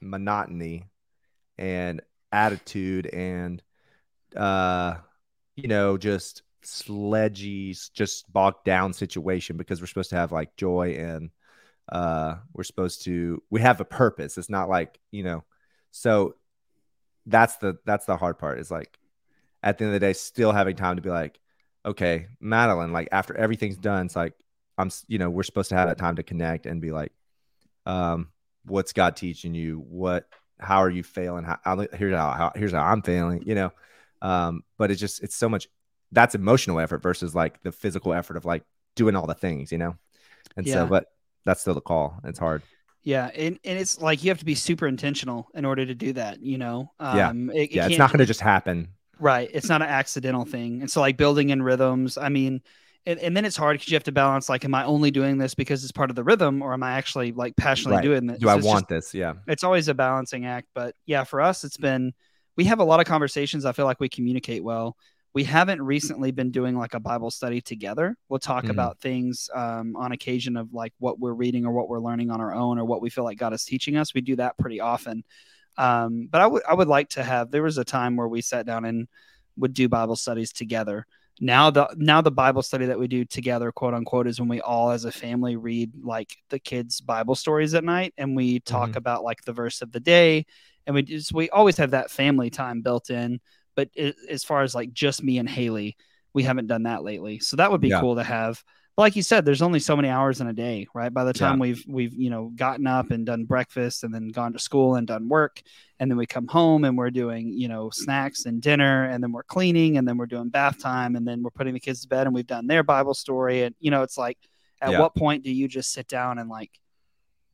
[0.00, 0.88] monotony
[1.58, 2.00] and
[2.32, 3.62] attitude and
[4.36, 4.94] uh
[5.54, 10.96] you know just sledgy just bogged down situation because we're supposed to have like joy
[10.98, 11.30] and
[11.90, 14.36] uh we're supposed to we have a purpose.
[14.38, 15.44] It's not like you know
[15.92, 16.34] so
[17.26, 18.98] that's the that's the hard part is like
[19.62, 21.40] at the end of the day still having time to be like
[21.84, 24.32] okay madeline like after everything's done it's like
[24.78, 27.12] i'm you know we're supposed to have that time to connect and be like
[27.86, 28.28] um
[28.66, 29.78] what's god teaching you?
[29.88, 30.28] What
[30.58, 33.72] how are you failing how, how here's how, how here's how i'm failing you know
[34.22, 35.68] um but it's just it's so much
[36.12, 38.62] that's emotional effort versus like the physical effort of like
[38.94, 39.96] doing all the things you know
[40.56, 40.74] and Yeah.
[40.74, 41.06] so but
[41.44, 42.62] that's still the call it's hard
[43.02, 46.12] Yeah, and, and it's like you have to be super intentional in order to do
[46.14, 46.42] that.
[46.42, 47.28] You know, Yeah.
[47.28, 48.88] um, it, it yeah it's not going to just happen
[49.18, 49.48] right.
[49.52, 50.80] It's not an accidental thing.
[50.80, 52.18] And so, like building in rhythms.
[52.18, 52.62] I mean,
[53.06, 54.48] and, and then it's hard because you have to balance.
[54.48, 56.92] Like, am I only doing this because it's part of the rhythm, or am I
[56.92, 58.02] actually like passionately Right.
[58.02, 58.38] doing this?
[58.38, 60.68] do i So just- want this yeah it's always a balancing act.
[60.74, 62.12] But yeah, for us, it's been
[62.56, 63.64] we have a lot of conversations.
[63.64, 64.96] I feel like we communicate well.
[65.34, 68.16] We haven't recently been doing like a Bible study together.
[68.30, 68.70] We'll talk Mhm.
[68.70, 72.40] about things um, on occasion of like what we're reading or what we're learning on
[72.40, 74.14] our own or what we feel like God is teaching us.
[74.14, 75.24] We do that pretty often.
[75.76, 77.50] Um, but I would I would like to have.
[77.50, 79.08] There was a time where we sat down and
[79.58, 81.06] would do Bible studies together.
[81.40, 84.60] Now the now the Bible study that we do together, quote unquote, is when we
[84.62, 88.92] all as a family read like the kids' Bible stories at night, and we talk
[88.92, 88.96] Mhm.
[88.96, 90.46] about like the verse of the day,
[90.86, 93.40] and we just we always have that family time built in.
[93.74, 95.96] But it, as far as like just me and Haley,
[96.32, 97.38] we haven't done that lately.
[97.40, 98.00] So that would be Yeah.
[98.00, 98.62] cool to have.
[98.96, 101.12] But like you said, there's only so many hours in a day, right?
[101.12, 104.54] By the time we've we've you know gotten up and done breakfast and then gone
[104.54, 105.60] to school and done work,
[106.00, 109.32] and then we come home and we're doing you know snacks and dinner, and then
[109.32, 112.08] we're cleaning, and then we're doing bath time, and then we're putting the kids to
[112.08, 114.38] bed, and we've done their Bible story, and you know it's like,
[114.80, 115.00] at Yeah.
[115.00, 116.70] what point do you just sit down and like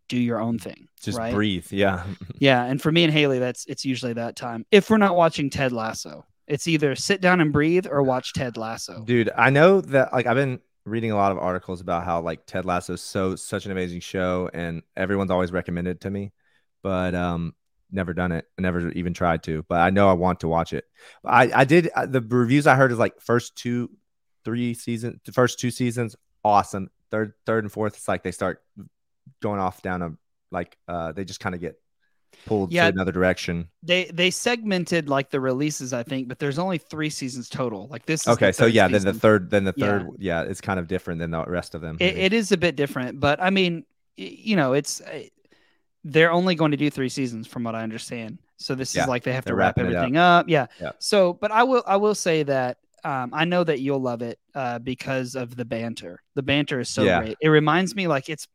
[0.08, 0.86] do your own thing?
[1.02, 1.34] just right?
[1.34, 2.04] breathe yeah
[2.38, 4.64] Yeah, and for me and Haley, that's it's usually that time.
[4.70, 8.56] If we're not watching Ted Lasso, it's either sit down and breathe or watch Ted
[8.56, 9.02] Lasso.
[9.04, 12.44] Dude, I know that like I've been reading a lot of articles about how like
[12.46, 16.32] Ted Lasso is so such an amazing show and everyone's always recommended it to me,
[16.82, 17.54] but um
[17.90, 18.46] never done it.
[18.58, 20.84] never even tried to, but I know I want to watch it.
[21.24, 23.90] I I did uh, the reviews I heard is like first two
[24.44, 26.90] three seasons, the first two seasons awesome.
[27.10, 28.62] Third third and fourth it's like they start
[29.40, 30.12] going off down a
[30.50, 31.76] like uh they just kind of get
[32.46, 32.86] pulled Yeah.
[32.86, 33.68] to another direction.
[33.82, 37.88] They they segmented like the releases, I think, but there's only three seasons total.
[37.88, 38.22] Like this.
[38.26, 41.20] Is Okay, so yeah, then the third then the third yeah, it's kind of different
[41.20, 41.96] than the rest of them.
[42.00, 43.84] It, it is a bit different, but I mean,
[44.16, 45.22] you know, it's uh,
[46.04, 48.38] they're only going to do three seasons, from what I understand.
[48.56, 49.86] So this Yeah, is like they have to wrap it up.
[49.86, 50.48] everything up.
[50.48, 50.66] Yeah.
[50.80, 50.92] Yeah.
[50.98, 54.38] So, but I will I will say that um, I know that you'll love it
[54.54, 56.20] uh, because of the banter.
[56.34, 57.18] The banter is so Yeah.
[57.20, 57.36] great.
[57.40, 58.46] It reminds me like it's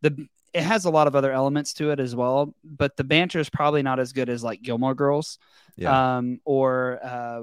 [0.00, 3.38] the it has a lot of other elements to it as well, but the banter
[3.38, 5.38] is probably not as good as like Gilmore Girls,
[5.76, 6.16] yeah.
[6.18, 7.42] um, or uh,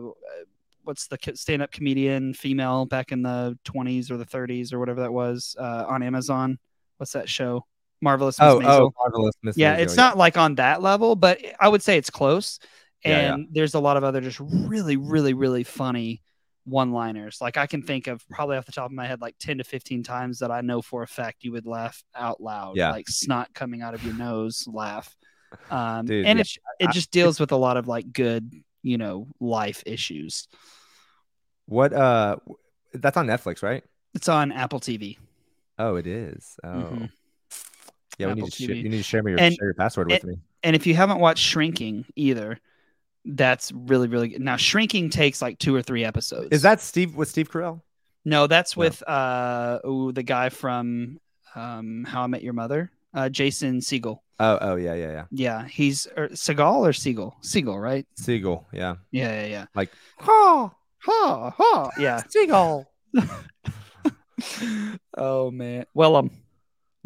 [0.84, 5.01] what's the stand up comedian female back in the 20s or the 30s or whatever
[5.01, 6.60] that was uh, on Amazon.
[6.97, 7.66] What's that show?
[8.01, 8.66] Marvelous Miss Oh, Maisel.
[8.68, 11.97] oh, marvelous Miss yeah, Maisel, it's not like on that level, but I would say
[11.97, 12.60] it's close.
[13.03, 13.34] Yeah, yeah.
[13.34, 16.22] And there's a lot of other just really, really, really funny
[16.70, 17.39] one liners.
[17.41, 19.63] Like I can think of probably off the top of my head like 10 to
[19.63, 22.78] 15 times that I know for a fact you would laugh out loud.
[22.78, 22.91] Yeah.
[22.91, 25.15] Like snot coming out of your nose, laugh.
[25.72, 26.43] Um, Dude, and yeah.
[26.43, 28.53] it, it just deals with a lot of like good,
[28.84, 30.47] you know, life issues.
[31.65, 32.36] What uh
[32.93, 33.84] that's on Netflix, right?
[34.13, 35.17] It's on Apple TV.
[35.80, 36.55] Oh, it is.
[36.63, 36.67] Oh.
[36.67, 37.09] Mhm.
[38.20, 40.11] Yeah, we need to sh- you need to share me your And- share your password
[40.11, 40.36] with me.
[40.61, 42.59] And if you haven't watched Shrinking either,
[43.26, 44.41] that's really, really good.
[44.41, 46.49] Now, Shrinking takes like two or three episodes.
[46.51, 47.82] Is that Steve with Steve Carell?
[48.26, 48.82] No, that's No.
[48.82, 51.20] with uh ooh, the guy from
[51.55, 54.24] um How I Met Your Mother, uh Jason Siegel.
[54.41, 55.26] Oh, oh yeah, yeah, yeah.
[55.32, 57.36] Yeah, he's or Seagal or Siegel?
[57.41, 58.05] Siegel, right?
[58.15, 58.95] Siegel, yeah.
[59.11, 59.65] Yeah, yeah, yeah.
[59.76, 61.89] Like, ha, Ha, ha.
[61.97, 62.22] Yeah.
[62.30, 62.89] Siegel.
[65.17, 65.86] oh man.
[65.93, 66.32] Willem.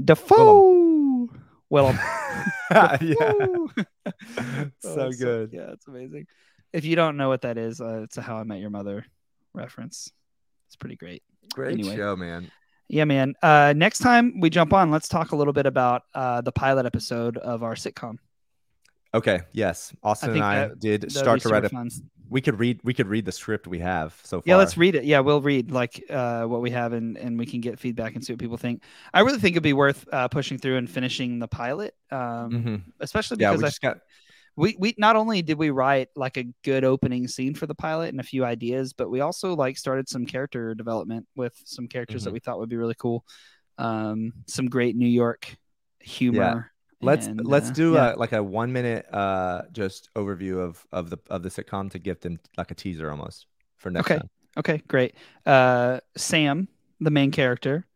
[0.04, 0.83] Dafoe.
[1.74, 1.98] Willem.
[2.72, 2.98] yeah.
[4.80, 5.50] So Oh, good.
[5.52, 6.28] yeah, it's amazing.
[6.72, 9.06] If you don't know what that is, uh, it's a How I Met Your Mother
[9.56, 10.12] reference.
[10.68, 11.24] It's pretty great.
[11.54, 11.96] Great Anyway.
[11.96, 12.52] show, man.
[12.90, 13.34] Yeah, man.
[13.42, 16.86] Uh, next time we jump on, let's talk a little bit about uh, the pilot
[16.86, 18.18] episode of our sitcom.
[19.16, 19.94] Okay, yes.
[20.04, 21.90] Austin and I that- did start to write a fun.
[22.34, 24.44] We could read we could read the script we have so far.
[24.52, 25.06] Yeah, let's read it.
[25.06, 28.26] Yeah, we'll read like uh, what we have, and and we can get feedback and
[28.26, 28.84] see what people think.
[29.14, 32.82] I really think it'd be worth uh, pushing through and finishing the pilot, um, Mhm.
[33.00, 33.98] especially Yeah, because we I just got
[34.56, 38.10] we we not only did we write like a good opening scene for the pilot
[38.10, 42.24] and a few ideas, but we also like started some character development with some characters
[42.24, 42.34] that Mhm.
[42.34, 43.26] we thought would be really cool.
[43.78, 45.56] Um, some great New York
[46.00, 46.73] humor.
[47.04, 48.14] Let's and, let's uh, do yeah.
[48.14, 52.00] a, like a one minute uh just overview of of the of the sitcom to
[52.00, 53.48] give them like a teaser almost
[53.78, 54.20] for next Okay.
[54.20, 54.30] time.
[54.58, 55.16] Okay, great.
[55.46, 56.68] Uh, Sam,
[57.00, 57.88] the main character,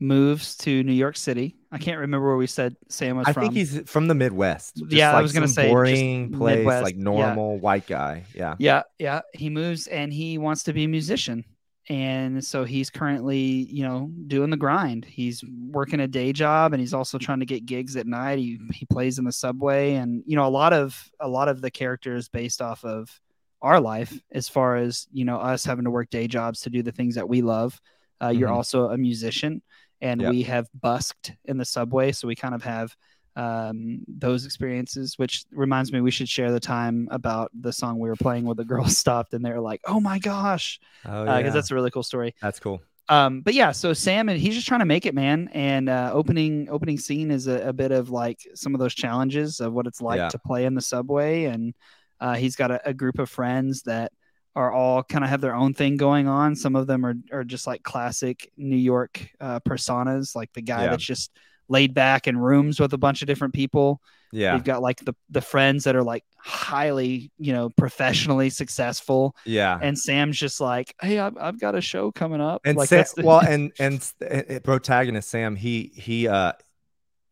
[0.00, 1.56] moves to New York City.
[1.70, 3.42] I can't remember where we said Sam was I from.
[3.42, 4.76] I think he's from the Midwest.
[4.76, 7.02] Just Yeah, I was gonna say, boring place, Midwest, like yeah.
[7.02, 8.24] normal white guy.
[8.34, 8.56] Yeah.
[8.58, 9.20] Yeah, yeah.
[9.32, 11.44] He moves and he wants to be a musician.
[11.88, 15.04] And so he's currently, you know, doing the grind.
[15.04, 18.38] He's working a day job and he's also trying to get gigs at night.
[18.38, 21.60] He he plays in the subway and you know, a lot of a lot of
[21.60, 23.20] the characters based off of
[23.62, 26.82] our life as far as, you know, us having to work day jobs to do
[26.82, 27.80] the things that we love.
[28.22, 28.56] Uh, You're Mhm.
[28.56, 29.62] also a musician
[30.00, 30.30] and Yep.
[30.30, 32.96] we have busked in the subway, so we kind of have
[33.36, 38.08] um, those experiences, which reminds me we should share the time about the song we
[38.08, 41.44] were playing where the girls stopped and they were like, "Oh my gosh," Oh because
[41.44, 41.50] yeah.
[41.50, 42.34] that's a really cool story.
[42.42, 42.82] that's cool.
[43.08, 45.48] Um, but yeah, so Sam and he's just trying to make it, man.
[45.52, 49.60] And uh, opening opening scene is a, a bit of like some of those challenges
[49.60, 50.28] of what it's like Yeah.
[50.28, 51.74] to play in the subway, and
[52.20, 54.12] uh, he's got a, a group of friends that
[54.54, 56.54] are all kind of have their own thing going on.
[56.54, 60.84] Some of them are are just like classic New York uh, personas, like the guy
[60.84, 60.90] Yeah.
[60.90, 61.32] that's just
[61.72, 64.00] laid back in rooms with a bunch of different people.
[64.30, 64.54] Yeah.
[64.54, 69.78] We've got like the the friends that are like highly, you know, professionally successful, Yeah.
[69.80, 72.98] and Sam's just like, "Hey, I've, I've got a show coming up." and like Sam,
[72.98, 76.52] that's the- well and and s- uh, uh, protagonist sam he he uh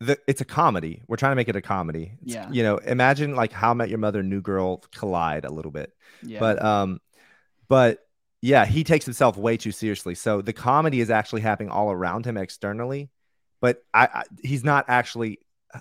[0.02, 2.48] the, it's a comedy we're trying to make it a comedy It's- Yeah.
[2.50, 5.92] you know imagine like how I met your mother new girl collide a little bit
[6.22, 6.38] yeah.
[6.40, 7.00] but um
[7.68, 7.98] but
[8.42, 12.24] yeah he takes himself way too seriously so the comedy is actually happening all around
[12.26, 13.10] him externally
[13.60, 15.38] but i, I he's not actually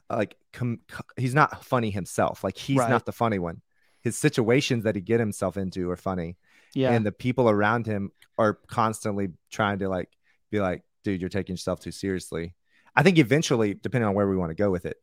[0.10, 2.44] like com, co- he's not funny himself.
[2.44, 2.90] Like he's Right.
[2.92, 3.62] not the funny one.
[4.02, 6.38] His situations that he get himself into are funny.
[6.76, 10.10] Yeah, and the people around him are constantly trying to like
[10.52, 12.54] be like dude you're taking yourself too seriously.
[12.96, 14.98] I think eventually depending on where we want to go with it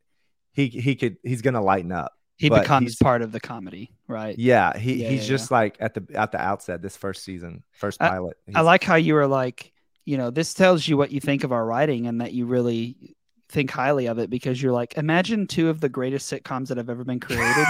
[0.53, 4.39] he he could he's gonna lighten up he becomes part of the comedy, right?
[4.39, 7.65] yeah he Yeah, he's yeah, just like at the at the outset this first season
[7.73, 9.73] first I- pilot I like how you were like,
[10.07, 13.15] you know, this tells you what you think of our writing and that you really
[13.51, 16.89] think highly of it because you're like, imagine two of the greatest sitcoms that have
[16.89, 17.67] ever been created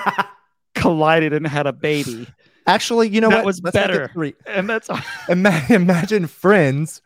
[0.74, 2.26] collided and had a baby,
[2.66, 4.08] actually you know That what was Let's better.
[4.12, 4.34] three.
[4.46, 4.88] and that's
[5.28, 7.02] Ima- imagine friends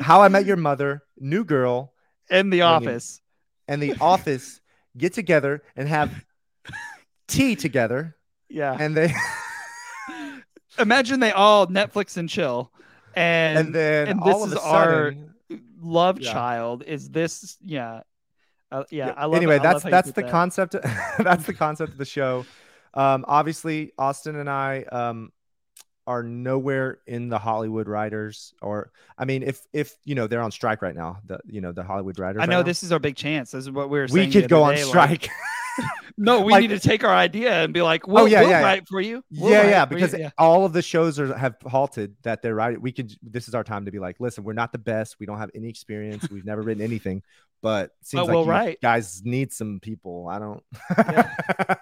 [0.00, 1.92] how i met your mother new girl
[2.30, 3.20] in the office.
[3.68, 4.60] and the office
[4.96, 6.24] get together and have
[7.28, 8.16] tea together
[8.48, 8.76] Yeah.
[8.78, 9.12] and they
[10.78, 12.70] Imagine they all Netflix and chill,
[13.14, 15.14] and, and then and all this of is a our
[15.80, 16.32] love Yeah.
[16.32, 16.84] child.
[16.86, 17.56] Is this?
[17.62, 18.02] Yeah.
[18.72, 19.34] Uh, yeah, Yeah, I love.
[19.36, 19.62] anyway it.
[19.62, 20.30] That's that's the that.
[20.30, 20.76] concept
[21.18, 22.44] that's the concept of the show
[22.94, 25.32] um obviously austin and i um
[26.06, 30.50] are nowhere in the hollywood writers or i mean if if you know they're on
[30.52, 32.98] strike right now the you know the hollywood writers I know right this is our
[33.00, 33.50] big chance.
[33.50, 35.30] This is what we were we could go on day, like, strike
[36.16, 38.50] no, we Like- need to take our idea and be like, we'll, oh, yeah, we'll
[38.50, 38.64] yeah, yeah.
[38.66, 39.22] write for you.
[39.32, 39.86] We'll yeah yeah you.
[39.86, 40.30] because yeah.
[40.38, 43.64] all of the shows are have halted that they're writing we could this is our
[43.64, 46.44] time to be like listen we're not the best we don't have any experience we've
[46.44, 47.22] never written anything
[47.62, 48.80] but seems like we'll you write.
[48.80, 50.62] guys need some people i don't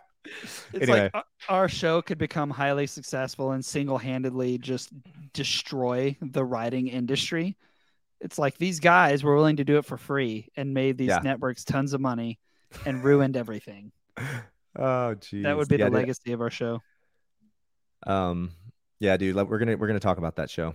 [0.75, 1.11] It's Anyway.
[1.15, 4.91] like our show could become highly successful and single-handedly just
[5.33, 7.57] destroy the writing industry.
[8.21, 11.21] It's like these guys were willing to do it for free and made these Yeah.
[11.23, 12.39] networks tons of money
[12.87, 13.93] and ruined everything.
[14.81, 15.43] Oh, geez.
[15.43, 15.99] That would be yeah, the dude.
[15.99, 16.81] legacy of our show.
[18.07, 18.53] Um,
[19.01, 19.35] yeah, dude.
[19.35, 20.75] We're gonna we're gonna talk about that show.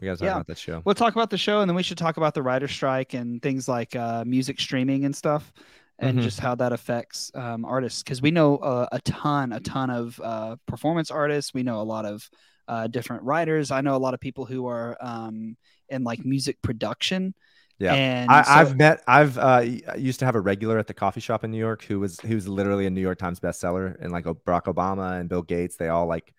[0.00, 0.32] We gotta talk Yeah.
[0.32, 0.80] about that show.
[0.84, 3.42] We'll talk about the show and then we should talk about the writer strike and
[3.42, 5.52] things like uh, music streaming and stuff
[5.98, 6.22] and Mhm.
[6.22, 10.18] just how that affects um, artists because we know uh, a ton, a ton of
[10.24, 11.52] uh, performance artists.
[11.54, 12.28] We know a lot of
[12.66, 13.70] uh, different writers.
[13.70, 15.56] I know a lot of people who are um,
[15.90, 17.34] in like music production.
[17.78, 17.94] Yeah.
[17.94, 19.02] and I, so- I've met.
[19.06, 19.64] I've uh,
[19.96, 22.34] used to have a regular at the coffee shop in New York who was who
[22.34, 25.88] was literally a New York Times bestseller, and like Barack Obama and Bill Gates, they
[25.88, 26.32] all like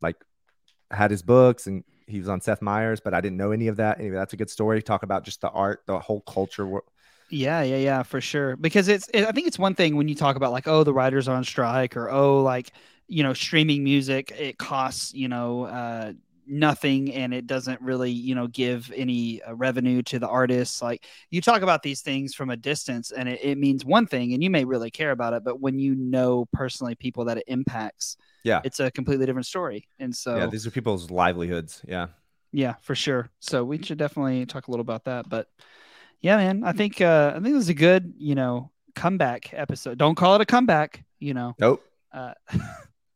[0.00, 0.16] like
[0.90, 3.76] had his books, and he was on Seth Meyers, but I didn't know any of
[3.76, 3.98] that.
[4.00, 4.82] Anyway, that's a good story.
[4.82, 6.80] Talk about just the art, the whole culture.
[7.30, 8.56] Yeah, yeah, yeah, for sure.
[8.56, 10.94] Because it's, it, I think it's one thing when you talk about like, oh, the
[10.94, 12.72] writers are on strike, or oh, like,
[13.06, 16.12] you know, streaming music, it costs, you know, uh,
[16.48, 20.80] nothing, and it doesn't really, you know, give any uh, revenue to the artists.
[20.82, 24.32] Like, you talk about these things from a distance, and it, it means one thing,
[24.34, 27.44] and you may really care about it, but when you know personally people that it
[27.46, 28.60] impacts, Yeah.
[28.64, 29.86] it's a completely different story.
[29.98, 31.82] And so, Yeah, these are people's livelihoods.
[31.86, 32.08] Yeah.
[32.52, 33.28] yeah, for sure.
[33.40, 35.28] So we should definitely talk a little about that.
[35.28, 35.48] But
[36.20, 39.98] yeah, man, I think uh, I think this is a good, you know, comeback episode.
[39.98, 41.54] Don't call it a comeback, you know.
[41.58, 41.84] Nope.
[42.12, 42.32] Uh,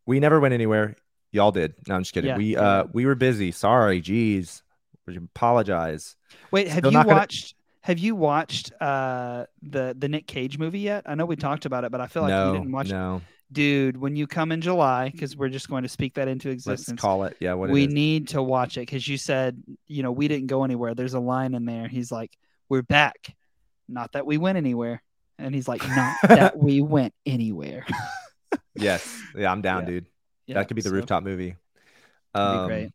[0.05, 0.97] We never went anywhere.
[1.33, 1.75] Y'all did.
[1.89, 2.29] No, I'm just kidding.
[2.29, 3.51] Yeah, we uh we were busy.
[3.53, 4.01] Sorry.
[4.01, 4.63] Geez.
[5.07, 6.17] We apologize.
[6.51, 7.55] wait, have Still you not gonna- watched?
[7.81, 11.03] Have you watched uh, the the Nick Cage movie yet?
[11.07, 12.53] I know we talked about it, but I feel like no.
[12.53, 12.93] you didn't watch it.
[12.93, 13.23] no.
[13.51, 16.89] Dude, when you come in July, because we're just going to speak that into existence.
[16.91, 17.37] Let's call it.
[17.41, 17.55] Yeah.
[17.55, 20.95] What we need to watch it because you said, you know, we didn't go anywhere.
[20.95, 21.89] There's a line in there.
[21.89, 22.31] He's like,
[22.69, 23.35] "We're back."
[23.89, 25.03] Not that we went anywhere.
[25.39, 27.85] And he's like, "Not that we went anywhere."
[28.75, 29.21] Yes.
[29.37, 29.53] Yeah.
[29.53, 29.87] I'm down, Yeah.
[29.91, 30.07] dude.
[30.53, 31.57] Yeah, that could be the so rooftop movie.
[32.35, 32.91] Um, great.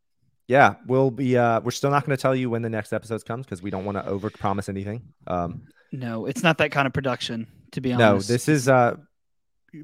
[0.47, 1.37] Yeah, we'll be.
[1.37, 3.69] Uh, we're still not going to tell you when the next episodes comes because we
[3.69, 5.01] don't want to over promise anything.
[5.27, 8.29] Um, No, it's not that kind of production, to be honest.
[8.29, 8.69] no, this is.
[8.69, 8.95] Uh,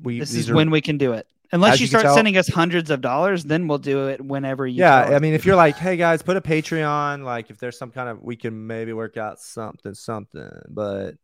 [0.02, 0.20] we.
[0.20, 1.28] this is are- when we can do it.
[1.52, 4.66] Unless you you start tell- sending us hundreds of dollars, then we'll do it whenever
[4.66, 4.80] you.
[4.80, 7.24] Yeah, I mean, if you're like, hey guys, put a Patreon.
[7.24, 10.50] Like, if there's some kind of, we can maybe work out something, something.
[10.68, 11.16] But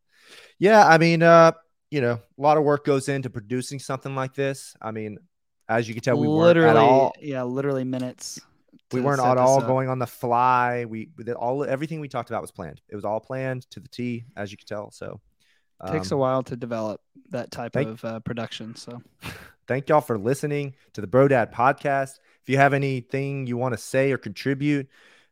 [0.59, 1.53] yeah, I mean, uh,
[1.89, 4.75] you know, a lot of work goes into producing something like this.
[4.79, 5.17] I mean,
[5.69, 7.13] as you can tell, we weren't literally, at all.
[7.21, 8.41] yeah, literally minutes.
[8.91, 9.67] We weren't at all up.
[9.67, 10.85] going on the fly.
[10.85, 12.81] We all everything we talked about was planned.
[12.89, 14.89] It was all planned to the T, as you can tell.
[14.91, 15.21] So
[15.85, 18.75] it Takes a um, while to develop that type thank- of uh, production.
[18.75, 19.01] So
[19.67, 22.19] thank y'all for listening to the Bro Dad podcast.
[22.41, 24.89] If you have anything you want to say or contribute,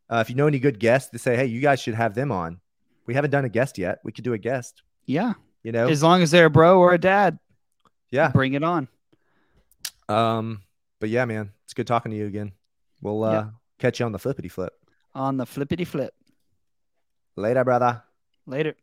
[0.10, 2.32] uh, if you know any good guests to say, hey, you guys should have them
[2.32, 2.60] on.
[3.08, 4.00] We haven't done a guest yet.
[4.04, 4.84] We could do a guest.
[5.06, 5.34] yeah,
[5.64, 7.40] You know, as long as they're a bro or a dad,
[8.12, 8.30] yeah.
[8.30, 8.88] bring it on.
[10.10, 10.62] Um,
[10.99, 12.53] but yeah, man, it's good talking to you again.
[13.01, 13.45] We'll uh, Yeah.
[13.80, 14.74] catch you on the flippity flip
[15.14, 16.14] On the flippity flip.
[17.36, 18.03] later, brother.
[18.45, 18.76] Later.